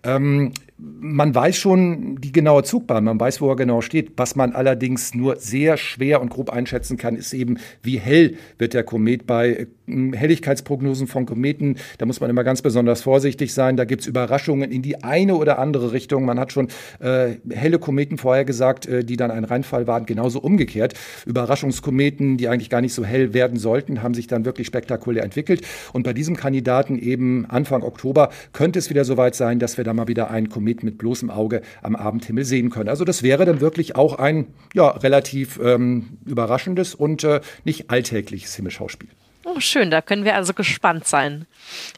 Ähm, 0.03 0.51
man 0.83 1.33
weiß 1.33 1.55
schon 1.55 2.19
die 2.19 2.31
genaue 2.31 2.63
Zugbahn, 2.63 3.05
man 3.05 3.19
weiß, 3.19 3.39
wo 3.39 3.49
er 3.49 3.55
genau 3.55 3.81
steht. 3.81 4.13
Was 4.17 4.35
man 4.35 4.53
allerdings 4.53 5.13
nur 5.13 5.37
sehr 5.37 5.77
schwer 5.77 6.21
und 6.21 6.29
grob 6.29 6.49
einschätzen 6.49 6.97
kann, 6.97 7.15
ist 7.15 7.33
eben, 7.33 7.57
wie 7.81 7.99
hell 7.99 8.35
wird 8.57 8.73
der 8.73 8.83
Komet 8.83 9.25
bei 9.25 9.67
hm, 9.85 10.11
Helligkeitsprognosen 10.13 11.07
von 11.07 11.25
Kometen. 11.25 11.77
Da 11.99 12.05
muss 12.05 12.19
man 12.19 12.29
immer 12.29 12.43
ganz 12.43 12.61
besonders 12.61 13.01
vorsichtig 13.01 13.53
sein. 13.53 13.77
Da 13.77 13.85
gibt 13.85 14.01
es 14.01 14.07
Überraschungen 14.07 14.71
in 14.71 14.81
die 14.81 15.03
eine 15.03 15.35
oder 15.35 15.57
andere 15.57 15.93
Richtung. 15.93 16.25
Man 16.25 16.39
hat 16.39 16.51
schon 16.51 16.67
äh, 16.99 17.35
helle 17.49 17.79
Kometen 17.79 18.17
vorhergesagt, 18.17 18.85
äh, 18.85 19.05
die 19.05 19.15
dann 19.15 19.31
ein 19.31 19.45
Reinfall 19.45 19.87
waren. 19.87 20.05
Genauso 20.05 20.39
umgekehrt. 20.39 20.95
Überraschungskometen, 21.25 22.35
die 22.35 22.49
eigentlich 22.49 22.69
gar 22.69 22.81
nicht 22.81 22.93
so 22.93 23.05
hell 23.05 23.33
werden 23.33 23.57
sollten, 23.57 24.03
haben 24.03 24.13
sich 24.13 24.27
dann 24.27 24.43
wirklich 24.43 24.67
spektakulär 24.67 25.23
entwickelt. 25.23 25.61
Und 25.93 26.03
bei 26.03 26.13
diesem 26.13 26.35
Kandidaten 26.35 26.97
eben 26.99 27.45
Anfang 27.47 27.83
Oktober 27.83 28.29
könnte 28.51 28.79
es 28.79 28.89
wieder 28.89 29.05
soweit 29.05 29.35
sein, 29.35 29.59
dass 29.59 29.77
wir 29.77 29.85
da 29.85 29.93
mal 29.93 30.07
wieder 30.09 30.29
einen 30.29 30.49
Komet 30.49 30.72
mit 30.81 30.97
bloßem 30.97 31.29
Auge 31.29 31.61
am 31.83 31.95
Abendhimmel 31.95 32.45
sehen 32.45 32.71
können. 32.71 32.89
Also 32.89 33.05
das 33.05 33.21
wäre 33.21 33.45
dann 33.45 33.61
wirklich 33.61 33.95
auch 33.95 34.17
ein 34.17 34.47
ja, 34.73 34.87
relativ 34.87 35.59
ähm, 35.63 36.17
überraschendes 36.25 36.95
und 36.95 37.23
äh, 37.23 37.41
nicht 37.63 37.91
alltägliches 37.91 38.55
Himmelschauspiel. 38.55 39.09
Oh, 39.45 39.59
schön, 39.59 39.91
da 39.91 40.01
können 40.01 40.23
wir 40.23 40.35
also 40.35 40.53
gespannt 40.53 41.05
sein. 41.05 41.45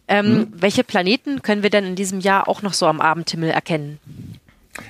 Ähm, 0.07 0.25
hm? 0.25 0.47
Welche 0.55 0.83
Planeten 0.83 1.41
können 1.43 1.63
wir 1.63 1.69
denn 1.69 1.85
in 1.85 1.95
diesem 1.95 2.19
Jahr 2.19 2.47
auch 2.47 2.63
noch 2.63 2.73
so 2.73 2.87
am 2.87 2.99
Abendhimmel 2.99 3.51
erkennen? 3.51 3.99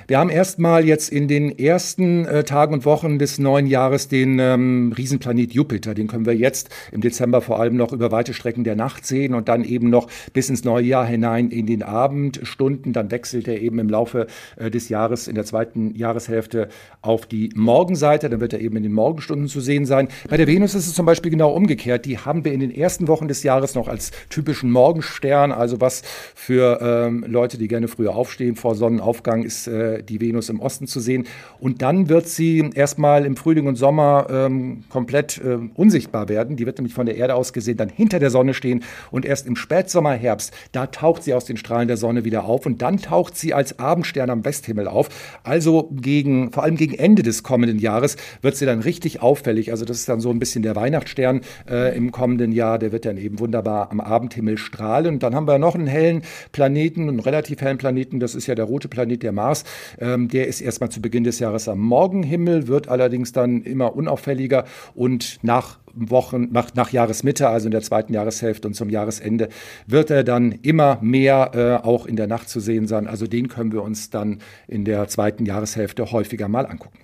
Wir 0.07 0.19
haben 0.19 0.29
erstmal 0.29 0.85
jetzt 0.85 1.11
in 1.11 1.27
den 1.27 1.57
ersten 1.57 2.25
äh, 2.25 2.43
Tagen 2.43 2.73
und 2.73 2.85
Wochen 2.85 3.19
des 3.19 3.39
neuen 3.39 3.67
Jahres 3.67 4.07
den 4.07 4.39
ähm, 4.39 4.93
Riesenplanet 4.95 5.53
Jupiter. 5.53 5.93
Den 5.93 6.07
können 6.07 6.25
wir 6.25 6.35
jetzt 6.35 6.69
im 6.91 7.01
Dezember 7.01 7.41
vor 7.41 7.59
allem 7.59 7.75
noch 7.75 7.91
über 7.91 8.11
weite 8.11 8.33
Strecken 8.33 8.63
der 8.63 8.75
Nacht 8.75 9.05
sehen 9.05 9.33
und 9.33 9.47
dann 9.47 9.63
eben 9.63 9.89
noch 9.89 10.07
bis 10.33 10.49
ins 10.49 10.63
neue 10.63 10.85
Jahr 10.85 11.05
hinein 11.05 11.49
in 11.49 11.65
den 11.65 11.83
Abendstunden. 11.83 12.93
Dann 12.93 13.11
wechselt 13.11 13.47
er 13.47 13.61
eben 13.61 13.79
im 13.79 13.89
Laufe 13.89 14.27
äh, 14.57 14.71
des 14.71 14.89
Jahres 14.89 15.27
in 15.27 15.35
der 15.35 15.45
zweiten 15.45 15.95
Jahreshälfte 15.95 16.69
auf 17.01 17.25
die 17.25 17.49
Morgenseite. 17.55 18.29
Dann 18.29 18.39
wird 18.39 18.53
er 18.53 18.61
eben 18.61 18.77
in 18.77 18.83
den 18.83 18.93
Morgenstunden 18.93 19.47
zu 19.47 19.59
sehen 19.59 19.85
sein. 19.85 20.07
Bei 20.29 20.37
der 20.37 20.47
Venus 20.47 20.73
ist 20.73 20.87
es 20.87 20.93
zum 20.93 21.05
Beispiel 21.05 21.31
genau 21.31 21.51
umgekehrt. 21.51 22.05
Die 22.05 22.17
haben 22.17 22.43
wir 22.43 22.53
in 22.53 22.59
den 22.59 22.73
ersten 22.73 23.07
Wochen 23.07 23.27
des 23.27 23.43
Jahres 23.43 23.75
noch 23.75 23.87
als 23.87 24.11
typischen 24.29 24.71
Morgenstern. 24.71 25.51
Also 25.51 25.79
was 25.81 26.01
für 26.33 26.79
ähm, 26.81 27.25
Leute, 27.27 27.57
die 27.57 27.67
gerne 27.67 27.87
früher 27.87 28.15
aufstehen 28.15 28.55
vor 28.55 28.75
Sonnenaufgang 28.75 29.43
ist 29.43 29.67
äh, 29.67 29.74
die 30.03 30.21
Venus 30.21 30.49
im 30.49 30.59
Osten 30.59 30.87
zu 30.87 30.99
sehen. 30.99 31.25
Und 31.59 31.81
dann 31.81 32.09
wird 32.09 32.27
sie 32.27 32.69
erstmal 32.73 33.25
im 33.25 33.35
Frühling 33.35 33.67
und 33.67 33.75
Sommer 33.75 34.27
ähm, 34.29 34.83
komplett 34.89 35.41
äh, 35.43 35.57
unsichtbar 35.75 36.29
werden. 36.29 36.55
Die 36.55 36.65
wird 36.65 36.77
nämlich 36.77 36.93
von 36.93 37.05
der 37.05 37.15
Erde 37.15 37.35
aus 37.35 37.53
gesehen 37.53 37.77
dann 37.77 37.89
hinter 37.89 38.19
der 38.19 38.29
Sonne 38.29 38.53
stehen. 38.53 38.83
Und 39.11 39.25
erst 39.25 39.47
im 39.47 39.55
Spätsommer, 39.55 40.13
Herbst, 40.13 40.53
da 40.71 40.87
taucht 40.87 41.23
sie 41.23 41.33
aus 41.33 41.45
den 41.45 41.57
Strahlen 41.57 41.87
der 41.87 41.97
Sonne 41.97 42.25
wieder 42.25 42.45
auf. 42.45 42.65
Und 42.65 42.81
dann 42.81 42.97
taucht 42.97 43.37
sie 43.37 43.53
als 43.53 43.79
Abendstern 43.79 44.29
am 44.29 44.45
Westhimmel 44.45 44.87
auf. 44.87 45.09
Also 45.43 45.89
gegen, 45.93 46.51
vor 46.51 46.63
allem 46.63 46.77
gegen 46.77 46.93
Ende 46.95 47.23
des 47.23 47.43
kommenden 47.43 47.79
Jahres 47.79 48.17
wird 48.41 48.55
sie 48.55 48.65
dann 48.65 48.79
richtig 48.79 49.21
auffällig. 49.21 49.71
Also 49.71 49.85
das 49.85 49.97
ist 49.97 50.09
dann 50.09 50.19
so 50.19 50.29
ein 50.29 50.39
bisschen 50.39 50.63
der 50.63 50.75
Weihnachtsstern 50.75 51.41
äh, 51.69 51.95
im 51.95 52.11
kommenden 52.11 52.51
Jahr. 52.51 52.79
Der 52.79 52.91
wird 52.91 53.05
dann 53.05 53.17
eben 53.17 53.39
wunderbar 53.39 53.91
am 53.91 53.99
Abendhimmel 53.99 54.57
strahlen. 54.57 55.15
Und 55.15 55.23
dann 55.23 55.35
haben 55.35 55.47
wir 55.47 55.57
noch 55.57 55.75
einen 55.75 55.87
hellen 55.87 56.21
Planeten, 56.51 57.09
einen 57.09 57.19
relativ 57.19 57.61
hellen 57.61 57.77
Planeten. 57.77 58.19
Das 58.19 58.35
ist 58.35 58.47
ja 58.47 58.55
der 58.55 58.65
rote 58.65 58.87
Planet, 58.87 59.23
der 59.23 59.31
Mars. 59.31 59.64
Ähm, 59.99 60.27
der 60.27 60.47
ist 60.47 60.61
erstmal 60.61 60.89
zu 60.89 61.01
Beginn 61.01 61.23
des 61.23 61.39
Jahres 61.39 61.67
am 61.67 61.79
Morgenhimmel, 61.79 62.67
wird 62.67 62.87
allerdings 62.87 63.31
dann 63.31 63.61
immer 63.63 63.95
unauffälliger 63.95 64.65
und 64.93 65.39
nach 65.41 65.79
Wochen, 65.95 66.49
nach, 66.51 66.73
nach 66.75 66.91
Jahresmitte, 66.91 67.47
also 67.47 67.67
in 67.67 67.71
der 67.71 67.81
zweiten 67.81 68.13
Jahreshälfte 68.13 68.67
und 68.67 68.73
zum 68.73 68.89
Jahresende, 68.89 69.49
wird 69.87 70.11
er 70.11 70.23
dann 70.23 70.51
immer 70.51 70.99
mehr 71.01 71.51
äh, 71.53 71.85
auch 71.85 72.05
in 72.05 72.15
der 72.17 72.27
Nacht 72.27 72.49
zu 72.49 72.59
sehen 72.59 72.87
sein. 72.87 73.07
Also 73.07 73.27
den 73.27 73.47
können 73.47 73.71
wir 73.71 73.81
uns 73.81 74.09
dann 74.09 74.39
in 74.67 74.83
der 74.85 75.07
zweiten 75.07 75.45
Jahreshälfte 75.45 76.11
häufiger 76.11 76.47
mal 76.47 76.65
angucken. 76.65 76.99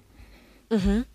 Mhm. 0.70 1.06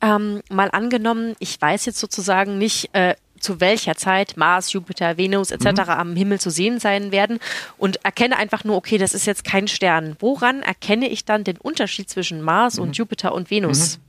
Ähm, 0.00 0.42
mal 0.50 0.70
angenommen, 0.70 1.34
ich 1.38 1.60
weiß 1.60 1.86
jetzt 1.86 1.98
sozusagen 1.98 2.58
nicht, 2.58 2.90
äh, 2.92 3.14
zu 3.44 3.60
welcher 3.60 3.94
Zeit 3.94 4.36
Mars, 4.36 4.72
Jupiter, 4.72 5.16
Venus 5.16 5.50
etc. 5.50 5.64
Mhm. 5.64 5.78
am 5.90 6.16
Himmel 6.16 6.40
zu 6.40 6.50
sehen 6.50 6.80
sein 6.80 7.12
werden 7.12 7.38
und 7.78 8.04
erkenne 8.04 8.36
einfach 8.36 8.64
nur, 8.64 8.76
okay, 8.76 8.98
das 8.98 9.14
ist 9.14 9.26
jetzt 9.26 9.44
kein 9.44 9.68
Stern. 9.68 10.16
Woran 10.18 10.62
erkenne 10.62 11.08
ich 11.08 11.24
dann 11.24 11.44
den 11.44 11.58
Unterschied 11.58 12.10
zwischen 12.10 12.42
Mars 12.42 12.76
mhm. 12.76 12.82
und 12.82 12.96
Jupiter 12.96 13.34
und 13.34 13.50
Venus? 13.50 13.98
Mhm. 13.98 14.03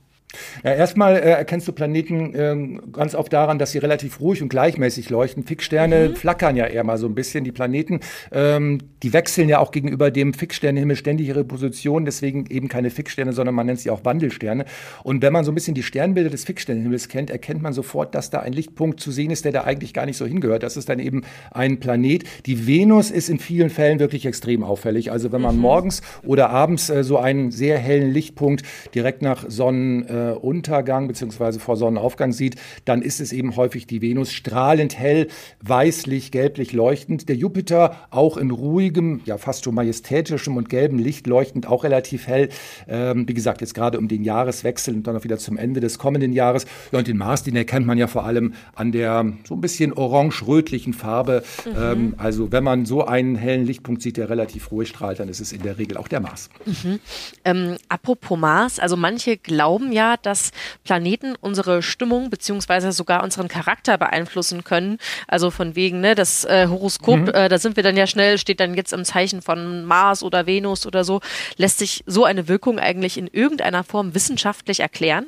Ja, 0.64 0.72
erstmal 0.72 1.16
äh, 1.16 1.30
erkennst 1.30 1.68
du 1.68 1.72
Planeten 1.72 2.32
ähm, 2.34 2.92
ganz 2.92 3.14
oft 3.14 3.32
daran, 3.32 3.58
dass 3.58 3.72
sie 3.72 3.78
relativ 3.78 4.20
ruhig 4.20 4.42
und 4.42 4.48
gleichmäßig 4.48 5.10
leuchten. 5.10 5.44
Fixsterne 5.44 6.10
mhm. 6.10 6.16
flackern 6.16 6.56
ja 6.56 6.66
eher 6.66 6.84
mal 6.84 6.98
so 6.98 7.06
ein 7.06 7.14
bisschen. 7.14 7.44
Die 7.44 7.52
Planeten, 7.52 8.00
ähm, 8.32 8.78
die 9.02 9.12
wechseln 9.12 9.48
ja 9.48 9.58
auch 9.58 9.70
gegenüber 9.70 10.10
dem 10.10 10.34
Fixsternenhimmel 10.34 10.96
ständig 10.96 11.28
ihre 11.28 11.44
Position. 11.44 12.04
Deswegen 12.04 12.46
eben 12.48 12.68
keine 12.68 12.90
Fixsterne, 12.90 13.32
sondern 13.32 13.54
man 13.54 13.66
nennt 13.66 13.80
sie 13.80 13.90
auch 13.90 14.04
Wandelsterne. 14.04 14.64
Und 15.02 15.22
wenn 15.22 15.32
man 15.32 15.44
so 15.44 15.52
ein 15.52 15.54
bisschen 15.54 15.74
die 15.74 15.82
Sternbilder 15.82 16.30
des 16.30 16.44
Fixsternenhimmels 16.44 17.08
kennt, 17.08 17.30
erkennt 17.30 17.62
man 17.62 17.72
sofort, 17.72 18.14
dass 18.14 18.30
da 18.30 18.40
ein 18.40 18.52
Lichtpunkt 18.52 19.00
zu 19.00 19.10
sehen 19.10 19.30
ist, 19.30 19.44
der 19.44 19.52
da 19.52 19.64
eigentlich 19.64 19.94
gar 19.94 20.06
nicht 20.06 20.16
so 20.16 20.26
hingehört. 20.26 20.62
Das 20.62 20.76
ist 20.76 20.88
dann 20.88 20.98
eben 20.98 21.22
ein 21.50 21.80
Planet. 21.80 22.24
Die 22.46 22.66
Venus 22.66 23.10
ist 23.10 23.28
in 23.28 23.38
vielen 23.38 23.70
Fällen 23.70 23.98
wirklich 23.98 24.26
extrem 24.26 24.64
auffällig. 24.64 25.12
Also 25.12 25.32
wenn 25.32 25.40
man 25.40 25.56
mhm. 25.56 25.62
morgens 25.62 26.02
oder 26.24 26.50
abends 26.50 26.90
äh, 26.90 27.04
so 27.04 27.18
einen 27.18 27.50
sehr 27.50 27.78
hellen 27.78 28.10
Lichtpunkt 28.10 28.62
direkt 28.94 29.22
nach 29.22 29.44
Sonnen 29.48 30.06
äh, 30.08 30.15
Sonnenuntergang 30.16 31.08
bzw. 31.08 31.58
vor 31.58 31.76
Sonnenaufgang 31.76 32.32
sieht, 32.32 32.56
dann 32.84 33.02
ist 33.02 33.20
es 33.20 33.32
eben 33.32 33.56
häufig 33.56 33.86
die 33.86 34.02
Venus 34.02 34.32
strahlend 34.32 34.98
hell, 34.98 35.28
weißlich, 35.62 36.30
gelblich 36.30 36.72
leuchtend. 36.72 37.28
Der 37.28 37.36
Jupiter 37.36 37.96
auch 38.10 38.36
in 38.36 38.50
ruhigem, 38.50 39.20
ja 39.24 39.38
fast 39.38 39.64
schon 39.64 39.74
majestätischem 39.74 40.56
und 40.56 40.68
gelbem 40.68 40.98
Licht 40.98 41.26
leuchtend, 41.26 41.66
auch 41.66 41.84
relativ 41.84 42.26
hell. 42.26 42.48
Ähm, 42.88 43.28
wie 43.28 43.34
gesagt, 43.34 43.60
jetzt 43.60 43.74
gerade 43.74 43.98
um 43.98 44.08
den 44.08 44.24
Jahreswechsel 44.24 44.94
und 44.94 45.06
dann 45.06 45.16
auch 45.16 45.24
wieder 45.24 45.38
zum 45.38 45.56
Ende 45.56 45.80
des 45.80 45.98
kommenden 45.98 46.32
Jahres. 46.32 46.66
Ja, 46.92 46.98
und 46.98 47.08
den 47.08 47.18
Mars, 47.18 47.42
den 47.42 47.56
erkennt 47.56 47.86
man 47.86 47.98
ja 47.98 48.06
vor 48.06 48.24
allem 48.24 48.54
an 48.74 48.92
der 48.92 49.32
so 49.46 49.54
ein 49.54 49.60
bisschen 49.60 49.92
orange-rötlichen 49.92 50.94
Farbe. 50.94 51.42
Mhm. 51.64 51.72
Ähm, 51.78 52.14
also 52.16 52.52
wenn 52.52 52.64
man 52.64 52.86
so 52.86 53.04
einen 53.04 53.36
hellen 53.36 53.66
Lichtpunkt 53.66 54.02
sieht, 54.02 54.16
der 54.16 54.30
relativ 54.30 54.70
ruhig 54.70 54.88
strahlt, 54.88 55.20
dann 55.20 55.28
ist 55.28 55.40
es 55.40 55.52
in 55.52 55.62
der 55.62 55.78
Regel 55.78 55.96
auch 55.96 56.08
der 56.08 56.20
Mars. 56.20 56.50
Mhm. 56.64 57.00
Ähm, 57.44 57.76
apropos 57.88 58.38
Mars, 58.38 58.78
also 58.78 58.96
manche 58.96 59.36
glauben 59.36 59.92
ja, 59.92 60.05
dass 60.22 60.52
Planeten 60.84 61.34
unsere 61.40 61.82
Stimmung 61.82 62.30
beziehungsweise 62.30 62.92
sogar 62.92 63.24
unseren 63.24 63.48
Charakter 63.48 63.98
beeinflussen 63.98 64.62
können. 64.62 64.98
Also 65.26 65.50
von 65.50 65.74
wegen, 65.74 66.00
ne, 66.00 66.14
das 66.14 66.44
äh, 66.44 66.68
Horoskop, 66.68 67.18
mhm. 67.18 67.28
äh, 67.28 67.48
da 67.48 67.58
sind 67.58 67.76
wir 67.76 67.82
dann 67.82 67.96
ja 67.96 68.06
schnell, 68.06 68.38
steht 68.38 68.60
dann 68.60 68.74
jetzt 68.74 68.92
im 68.92 69.04
Zeichen 69.04 69.42
von 69.42 69.84
Mars 69.84 70.22
oder 70.22 70.46
Venus 70.46 70.86
oder 70.86 71.02
so. 71.02 71.20
Lässt 71.56 71.78
sich 71.78 72.04
so 72.06 72.24
eine 72.24 72.46
Wirkung 72.48 72.78
eigentlich 72.78 73.18
in 73.18 73.26
irgendeiner 73.26 73.82
Form 73.82 74.14
wissenschaftlich 74.14 74.80
erklären? 74.80 75.26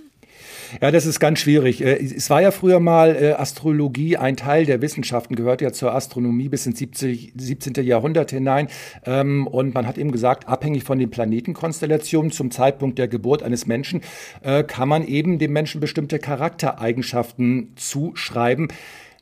Ja, 0.81 0.91
das 0.91 1.07
ist 1.07 1.19
ganz 1.19 1.41
schwierig. 1.41 1.83
Äh, 1.83 1.97
es 1.97 2.31
war 2.31 2.43
ja 2.43 2.51
früher 2.51 2.81
mal 2.81 3.17
äh, 3.17 3.33
Astrologie 3.33 4.17
ein 4.17 4.37
Teil 4.37 4.67
der 4.67 4.83
Wissenschaften, 4.83 5.35
gehört 5.35 5.61
ja 5.61 5.73
zur 5.73 5.95
Astronomie 5.95 6.49
bis 6.49 6.67
ins 6.67 6.79
70, 6.79 7.33
17. 7.37 7.75
Jahrhundert 7.85 8.31
hinein. 8.31 8.69
Ähm, 9.05 9.47
und 9.47 9.75
man 9.75 9.87
hat 9.87 9.99
eben 9.99 10.13
gesagt, 10.13 10.49
abhängig 10.49 10.85
von 10.85 10.99
den 10.99 11.11
Planetenkonstellationen 11.11 12.31
zum 12.31 12.51
Zeitpunkt 12.51 12.99
der 12.99 13.09
Geburt 13.09 13.43
eines 13.43 13.67
Menschen 13.67 14.03
äh, 14.43 14.63
kann 14.63 14.89
man 14.89 15.07
eben 15.07 15.39
dem 15.39 15.53
Menschen 15.53 15.81
bestimmte 15.81 16.19
Charaktereigenschaften 16.19 17.73
zuschreiben. 17.77 18.69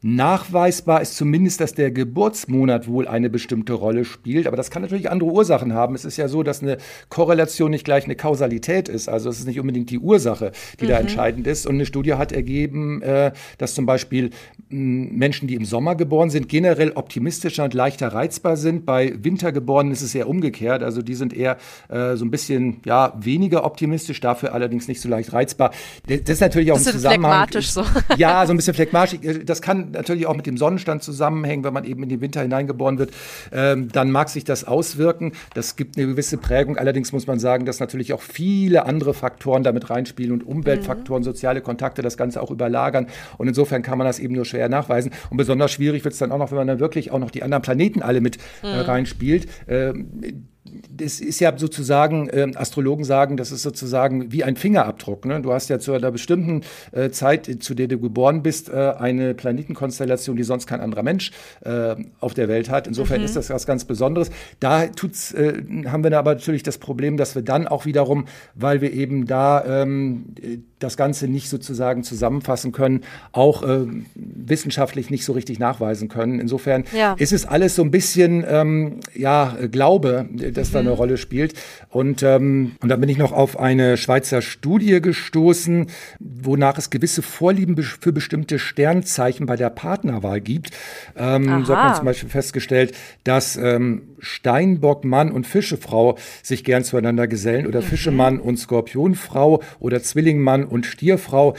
Nachweisbar 0.02 1.00
ist 1.00 1.16
zumindest, 1.16 1.60
dass 1.60 1.72
der 1.72 1.90
Geburtsmonat 1.90 2.86
wohl 2.86 3.08
eine 3.08 3.30
bestimmte 3.30 3.72
Rolle 3.72 4.04
spielt, 4.04 4.46
aber 4.46 4.56
das 4.56 4.70
kann 4.70 4.82
natürlich 4.82 5.10
andere 5.10 5.30
Ursachen 5.30 5.72
haben. 5.72 5.94
Es 5.94 6.04
ist 6.04 6.16
ja 6.16 6.28
so, 6.28 6.42
dass 6.42 6.62
eine 6.62 6.76
Korrelation 7.08 7.70
nicht 7.70 7.84
gleich 7.84 8.04
eine 8.04 8.14
Kausalität 8.14 8.88
ist. 8.88 9.08
Also 9.08 9.30
es 9.30 9.38
ist 9.38 9.46
nicht 9.46 9.58
unbedingt 9.58 9.90
die 9.90 9.98
Ursache, 9.98 10.52
die 10.80 10.84
mhm. 10.84 10.88
da 10.88 10.98
entscheidend 10.98 11.46
ist. 11.46 11.66
Und 11.66 11.76
eine 11.76 11.86
Studie 11.86 12.14
hat 12.14 12.32
ergeben, 12.32 13.00
äh, 13.02 13.32
dass 13.58 13.74
zum 13.74 13.86
Beispiel 13.86 14.30
Menschen, 14.68 15.48
die 15.48 15.54
im 15.54 15.64
Sommer 15.64 15.94
geboren 15.94 16.28
sind, 16.28 16.48
generell 16.48 16.92
optimistischer 16.92 17.64
und 17.64 17.72
leichter 17.72 18.08
reizbar 18.08 18.56
sind. 18.56 18.84
Bei 18.84 19.14
Wintergeborenen 19.22 19.92
ist 19.92 20.02
es 20.02 20.14
eher 20.14 20.28
umgekehrt. 20.28 20.82
Also 20.82 21.02
die 21.02 21.14
sind 21.14 21.32
eher 21.32 21.56
äh, 21.88 22.16
so 22.16 22.24
ein 22.24 22.30
bisschen 22.30 22.80
ja, 22.84 23.14
weniger 23.18 23.64
optimistisch, 23.64 24.20
dafür 24.20 24.52
allerdings 24.52 24.88
nicht 24.88 25.00
so 25.00 25.08
leicht 25.08 25.32
reizbar. 25.32 25.70
Das 26.06 26.20
ist 26.20 26.40
natürlich 26.40 26.70
auch 26.72 26.76
ein 26.76 26.82
Zusammenhang. 26.82 27.48
Phlegmatisch 27.48 27.70
so. 27.70 27.84
Ja, 28.16 28.44
so 28.46 28.52
ein 28.52 28.56
bisschen 28.56 28.74
phlegmatisch. 28.74 29.18
Das 29.44 29.62
kann 29.62 29.85
natürlich 29.92 30.26
auch 30.26 30.36
mit 30.36 30.46
dem 30.46 30.56
Sonnenstand 30.56 31.02
zusammenhängen, 31.02 31.64
wenn 31.64 31.72
man 31.72 31.84
eben 31.84 32.02
in 32.02 32.08
den 32.08 32.20
Winter 32.20 32.42
hineingeboren 32.42 32.98
wird, 32.98 33.12
ähm, 33.52 33.88
dann 33.92 34.10
mag 34.10 34.28
sich 34.28 34.44
das 34.44 34.64
auswirken. 34.64 35.32
Das 35.54 35.76
gibt 35.76 35.96
eine 35.96 36.06
gewisse 36.06 36.38
Prägung. 36.38 36.76
Allerdings 36.76 37.12
muss 37.12 37.26
man 37.26 37.38
sagen, 37.38 37.66
dass 37.66 37.80
natürlich 37.80 38.12
auch 38.12 38.22
viele 38.22 38.86
andere 38.86 39.14
Faktoren 39.14 39.62
damit 39.62 39.90
reinspielen 39.90 40.32
und 40.32 40.46
Umweltfaktoren, 40.46 41.22
mhm. 41.22 41.24
soziale 41.24 41.60
Kontakte 41.60 42.02
das 42.02 42.16
Ganze 42.16 42.42
auch 42.42 42.50
überlagern. 42.50 43.06
Und 43.38 43.48
insofern 43.48 43.82
kann 43.82 43.98
man 43.98 44.06
das 44.06 44.18
eben 44.18 44.34
nur 44.34 44.44
schwer 44.44 44.68
nachweisen. 44.68 45.12
Und 45.30 45.36
besonders 45.36 45.72
schwierig 45.72 46.04
wird 46.04 46.12
es 46.12 46.18
dann 46.18 46.32
auch 46.32 46.38
noch, 46.38 46.50
wenn 46.50 46.58
man 46.58 46.66
dann 46.66 46.80
wirklich 46.80 47.10
auch 47.10 47.18
noch 47.18 47.30
die 47.30 47.42
anderen 47.42 47.62
Planeten 47.62 48.02
alle 48.02 48.20
mit 48.20 48.36
äh, 48.36 48.66
mhm. 48.66 48.72
äh, 48.74 48.80
reinspielt. 48.80 49.46
Ähm, 49.68 50.48
das 50.90 51.20
ist 51.20 51.40
ja 51.40 51.56
sozusagen, 51.56 52.28
äh, 52.28 52.50
Astrologen 52.54 53.04
sagen, 53.04 53.36
das 53.36 53.52
ist 53.52 53.62
sozusagen 53.62 54.32
wie 54.32 54.44
ein 54.44 54.56
Fingerabdruck. 54.56 55.24
Ne? 55.24 55.40
Du 55.40 55.52
hast 55.52 55.68
ja 55.68 55.78
zu 55.78 55.92
einer 55.92 56.10
bestimmten 56.10 56.62
äh, 56.92 57.10
Zeit, 57.10 57.62
zu 57.62 57.74
der 57.74 57.88
du 57.88 57.98
geboren 57.98 58.42
bist, 58.42 58.68
äh, 58.68 58.94
eine 58.98 59.34
Planetenkonstellation, 59.34 60.36
die 60.36 60.42
sonst 60.42 60.66
kein 60.66 60.80
anderer 60.80 61.02
Mensch 61.02 61.32
äh, 61.64 61.96
auf 62.20 62.34
der 62.34 62.48
Welt 62.48 62.70
hat. 62.70 62.86
Insofern 62.86 63.20
mhm. 63.20 63.26
ist 63.26 63.36
das 63.36 63.50
was 63.50 63.66
ganz 63.66 63.84
Besonderes. 63.84 64.30
Da 64.60 64.86
tut's, 64.86 65.32
äh, 65.32 65.62
haben 65.86 66.04
wir 66.04 66.16
aber 66.16 66.34
natürlich 66.34 66.62
das 66.62 66.78
Problem, 66.78 67.16
dass 67.16 67.34
wir 67.34 67.42
dann 67.42 67.68
auch 67.68 67.86
wiederum, 67.86 68.26
weil 68.54 68.80
wir 68.80 68.92
eben 68.92 69.26
da 69.26 69.82
ähm, 69.82 70.34
das 70.78 70.96
Ganze 70.96 71.28
nicht 71.28 71.48
sozusagen 71.48 72.02
zusammenfassen 72.02 72.72
können, 72.72 73.02
auch 73.32 73.62
äh, 73.62 73.86
wissenschaftlich 74.14 75.10
nicht 75.10 75.24
so 75.24 75.32
richtig 75.32 75.58
nachweisen 75.58 76.08
können. 76.08 76.38
Insofern 76.40 76.84
ja. 76.96 77.14
ist 77.18 77.32
es 77.32 77.46
alles 77.46 77.74
so 77.74 77.82
ein 77.82 77.90
bisschen 77.90 78.44
ähm, 78.46 79.00
ja 79.14 79.56
Glaube, 79.70 80.26
das 80.66 80.82
mhm. 80.82 80.86
da 80.86 80.90
eine 80.90 80.90
Rolle 80.90 81.16
spielt. 81.16 81.54
Und 81.88 82.22
ähm, 82.22 82.76
und 82.80 82.88
dann 82.88 83.00
bin 83.00 83.08
ich 83.08 83.18
noch 83.18 83.32
auf 83.32 83.58
eine 83.58 83.96
Schweizer 83.96 84.42
Studie 84.42 85.00
gestoßen, 85.00 85.86
wonach 86.18 86.78
es 86.78 86.90
gewisse 86.90 87.22
Vorlieben 87.22 87.76
für 87.82 88.12
bestimmte 88.12 88.58
Sternzeichen 88.58 89.46
bei 89.46 89.56
der 89.56 89.70
Partnerwahl 89.70 90.40
gibt. 90.40 90.70
Ähm, 91.16 91.64
so 91.64 91.76
hat 91.76 91.84
man 91.84 91.94
zum 91.94 92.04
Beispiel 92.04 92.28
festgestellt, 92.28 92.94
dass 93.24 93.56
ähm, 93.56 94.02
Steinbock 94.18 95.04
Mann 95.04 95.30
und 95.30 95.46
Fischefrau 95.46 96.16
sich 96.42 96.64
gern 96.64 96.84
zueinander 96.84 97.26
gesellen 97.28 97.66
oder 97.66 97.80
mhm. 97.80 97.86
Fischemann 97.86 98.40
und 98.40 98.58
Skorpionfrau 98.58 99.62
oder 99.78 100.02
Zwillingmann 100.02 100.64
und 100.64 100.86
Stierfrau. 100.86 101.54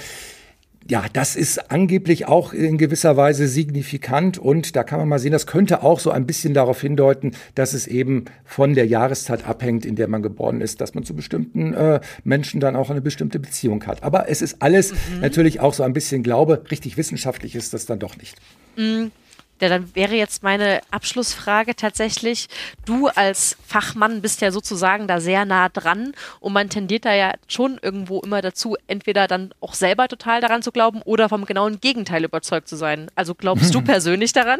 Ja, 0.89 1.05
das 1.11 1.35
ist 1.35 1.69
angeblich 1.69 2.27
auch 2.27 2.53
in 2.53 2.77
gewisser 2.77 3.17
Weise 3.17 3.47
signifikant 3.49 4.37
und 4.37 4.75
da 4.77 4.83
kann 4.83 4.99
man 4.99 5.09
mal 5.09 5.19
sehen, 5.19 5.33
das 5.33 5.45
könnte 5.45 5.83
auch 5.83 5.99
so 5.99 6.11
ein 6.11 6.25
bisschen 6.25 6.53
darauf 6.53 6.79
hindeuten, 6.79 7.33
dass 7.55 7.73
es 7.73 7.87
eben 7.87 8.25
von 8.45 8.73
der 8.73 8.87
Jahreszeit 8.87 9.45
abhängt, 9.45 9.85
in 9.85 9.95
der 9.95 10.07
man 10.07 10.21
geboren 10.21 10.61
ist, 10.61 10.79
dass 10.79 10.93
man 10.93 11.03
zu 11.03 11.13
bestimmten 11.13 11.73
äh, 11.73 11.99
Menschen 12.23 12.61
dann 12.61 12.77
auch 12.77 12.89
eine 12.89 13.01
bestimmte 13.01 13.37
Beziehung 13.39 13.85
hat. 13.85 14.03
Aber 14.03 14.29
es 14.29 14.41
ist 14.41 14.61
alles 14.61 14.93
mhm. 14.93 15.21
natürlich 15.21 15.59
auch 15.59 15.73
so 15.73 15.83
ein 15.83 15.91
bisschen 15.91 16.23
Glaube. 16.23 16.63
Richtig 16.71 16.95
wissenschaftlich 16.95 17.55
ist 17.55 17.73
das 17.73 17.85
dann 17.85 17.99
doch 17.99 18.15
nicht. 18.17 18.37
Mhm. 18.77 19.11
Ja, 19.59 19.69
dann 19.69 19.95
wäre 19.95 20.15
jetzt 20.15 20.43
meine 20.43 20.81
Abschlussfrage 20.91 21.75
tatsächlich, 21.75 22.47
du 22.85 23.07
als 23.07 23.57
Fachmann 23.65 24.21
bist 24.21 24.41
ja 24.41 24.51
sozusagen 24.51 25.07
da 25.07 25.19
sehr 25.19 25.45
nah 25.45 25.69
dran 25.69 26.13
und 26.39 26.53
man 26.53 26.69
tendiert 26.69 27.05
da 27.05 27.13
ja 27.13 27.33
schon 27.47 27.79
irgendwo 27.81 28.21
immer 28.21 28.41
dazu, 28.41 28.75
entweder 28.85 29.27
dann 29.27 29.53
auch 29.59 29.73
selber 29.73 30.07
total 30.07 30.41
daran 30.41 30.61
zu 30.61 30.71
glauben 30.71 31.01
oder 31.03 31.27
vom 31.29 31.45
genauen 31.45 31.79
Gegenteil 31.79 32.23
überzeugt 32.23 32.67
zu 32.67 32.75
sein. 32.75 33.09
Also 33.15 33.33
glaubst 33.33 33.73
du 33.73 33.81
persönlich 33.83 34.31
daran? 34.33 34.59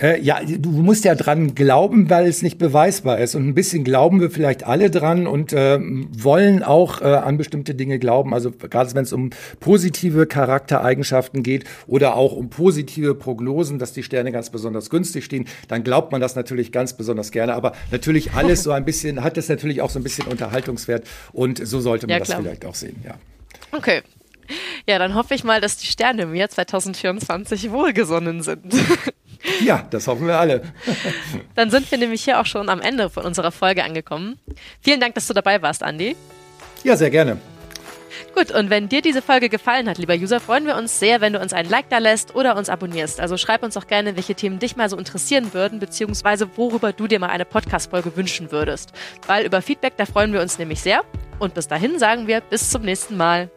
Äh, 0.00 0.20
ja, 0.20 0.40
du 0.44 0.70
musst 0.70 1.04
ja 1.04 1.14
dran 1.14 1.54
glauben, 1.54 2.10
weil 2.10 2.26
es 2.26 2.42
nicht 2.42 2.58
beweisbar 2.58 3.18
ist. 3.18 3.34
Und 3.34 3.46
ein 3.46 3.54
bisschen 3.54 3.84
glauben 3.84 4.20
wir 4.20 4.30
vielleicht 4.30 4.64
alle 4.64 4.90
dran 4.90 5.26
und 5.26 5.52
äh, 5.52 5.78
wollen 5.80 6.62
auch 6.62 7.00
äh, 7.00 7.04
an 7.04 7.36
bestimmte 7.36 7.74
Dinge 7.74 7.98
glauben. 7.98 8.34
Also 8.34 8.50
gerade 8.50 8.94
wenn 8.94 9.04
es 9.04 9.12
um 9.12 9.30
positive 9.60 10.26
Charaktereigenschaften 10.26 11.42
geht 11.42 11.64
oder 11.86 12.16
auch 12.16 12.32
um 12.32 12.50
positive 12.50 13.14
Prognosen, 13.14 13.78
dass 13.78 13.92
die 13.92 14.02
Sterne 14.02 14.32
ganz 14.32 14.50
besonders 14.50 14.90
günstig 14.90 15.24
stehen, 15.24 15.46
dann 15.68 15.84
glaubt 15.84 16.12
man 16.12 16.20
das 16.20 16.36
natürlich 16.36 16.72
ganz 16.72 16.96
besonders 16.96 17.30
gerne. 17.30 17.54
Aber 17.54 17.72
natürlich 17.90 18.32
alles 18.32 18.62
so 18.62 18.72
ein 18.72 18.84
bisschen, 18.84 19.22
hat 19.22 19.36
das 19.36 19.48
natürlich 19.48 19.82
auch 19.82 19.90
so 19.90 19.98
ein 19.98 20.02
bisschen 20.02 20.26
Unterhaltungswert. 20.26 21.06
Und 21.32 21.66
so 21.66 21.80
sollte 21.80 22.06
man 22.06 22.14
ja, 22.14 22.18
das 22.18 22.34
vielleicht 22.34 22.64
auch 22.64 22.74
sehen, 22.74 22.96
ja. 23.04 23.14
Okay, 23.72 24.02
ja, 24.86 24.98
dann 24.98 25.14
hoffe 25.14 25.34
ich 25.34 25.44
mal, 25.44 25.60
dass 25.60 25.76
die 25.78 25.86
Sterne 25.86 26.22
im 26.22 26.34
Jahr 26.34 26.48
2024 26.48 27.70
wohlgesonnen 27.70 28.42
sind. 28.42 28.72
Ja, 29.60 29.86
das 29.90 30.06
hoffen 30.06 30.26
wir 30.26 30.38
alle. 30.38 30.62
Dann 31.54 31.70
sind 31.70 31.90
wir 31.90 31.98
nämlich 31.98 32.24
hier 32.24 32.40
auch 32.40 32.46
schon 32.46 32.68
am 32.68 32.80
Ende 32.80 33.10
von 33.10 33.24
unserer 33.24 33.52
Folge 33.52 33.84
angekommen. 33.84 34.38
Vielen 34.80 35.00
Dank, 35.00 35.14
dass 35.14 35.26
du 35.26 35.34
dabei 35.34 35.62
warst, 35.62 35.82
Andi. 35.82 36.16
Ja, 36.84 36.96
sehr 36.96 37.10
gerne. 37.10 37.38
Gut, 38.34 38.50
und 38.50 38.70
wenn 38.70 38.88
dir 38.88 39.02
diese 39.02 39.22
Folge 39.22 39.48
gefallen 39.48 39.88
hat, 39.88 39.98
lieber 39.98 40.14
User, 40.14 40.40
freuen 40.40 40.66
wir 40.66 40.76
uns 40.76 40.98
sehr, 40.98 41.20
wenn 41.20 41.32
du 41.32 41.40
uns 41.40 41.52
ein 41.52 41.68
Like 41.68 41.88
da 41.88 41.98
lässt 41.98 42.34
oder 42.34 42.56
uns 42.56 42.68
abonnierst. 42.68 43.20
Also 43.20 43.36
schreib 43.36 43.62
uns 43.62 43.76
auch 43.76 43.86
gerne, 43.86 44.16
welche 44.16 44.34
Themen 44.34 44.58
dich 44.58 44.76
mal 44.76 44.88
so 44.88 44.96
interessieren 44.96 45.54
würden, 45.54 45.78
beziehungsweise 45.78 46.48
worüber 46.56 46.92
du 46.92 47.06
dir 47.06 47.18
mal 47.18 47.30
eine 47.30 47.44
Podcast-Folge 47.44 48.16
wünschen 48.16 48.52
würdest. 48.52 48.92
Weil 49.26 49.46
über 49.46 49.62
Feedback, 49.62 49.94
da 49.96 50.06
freuen 50.06 50.32
wir 50.32 50.40
uns 50.40 50.58
nämlich 50.58 50.80
sehr. 50.80 51.02
Und 51.38 51.54
bis 51.54 51.68
dahin 51.68 51.98
sagen 51.98 52.26
wir 52.26 52.40
bis 52.40 52.70
zum 52.70 52.82
nächsten 52.82 53.16
Mal. 53.16 53.50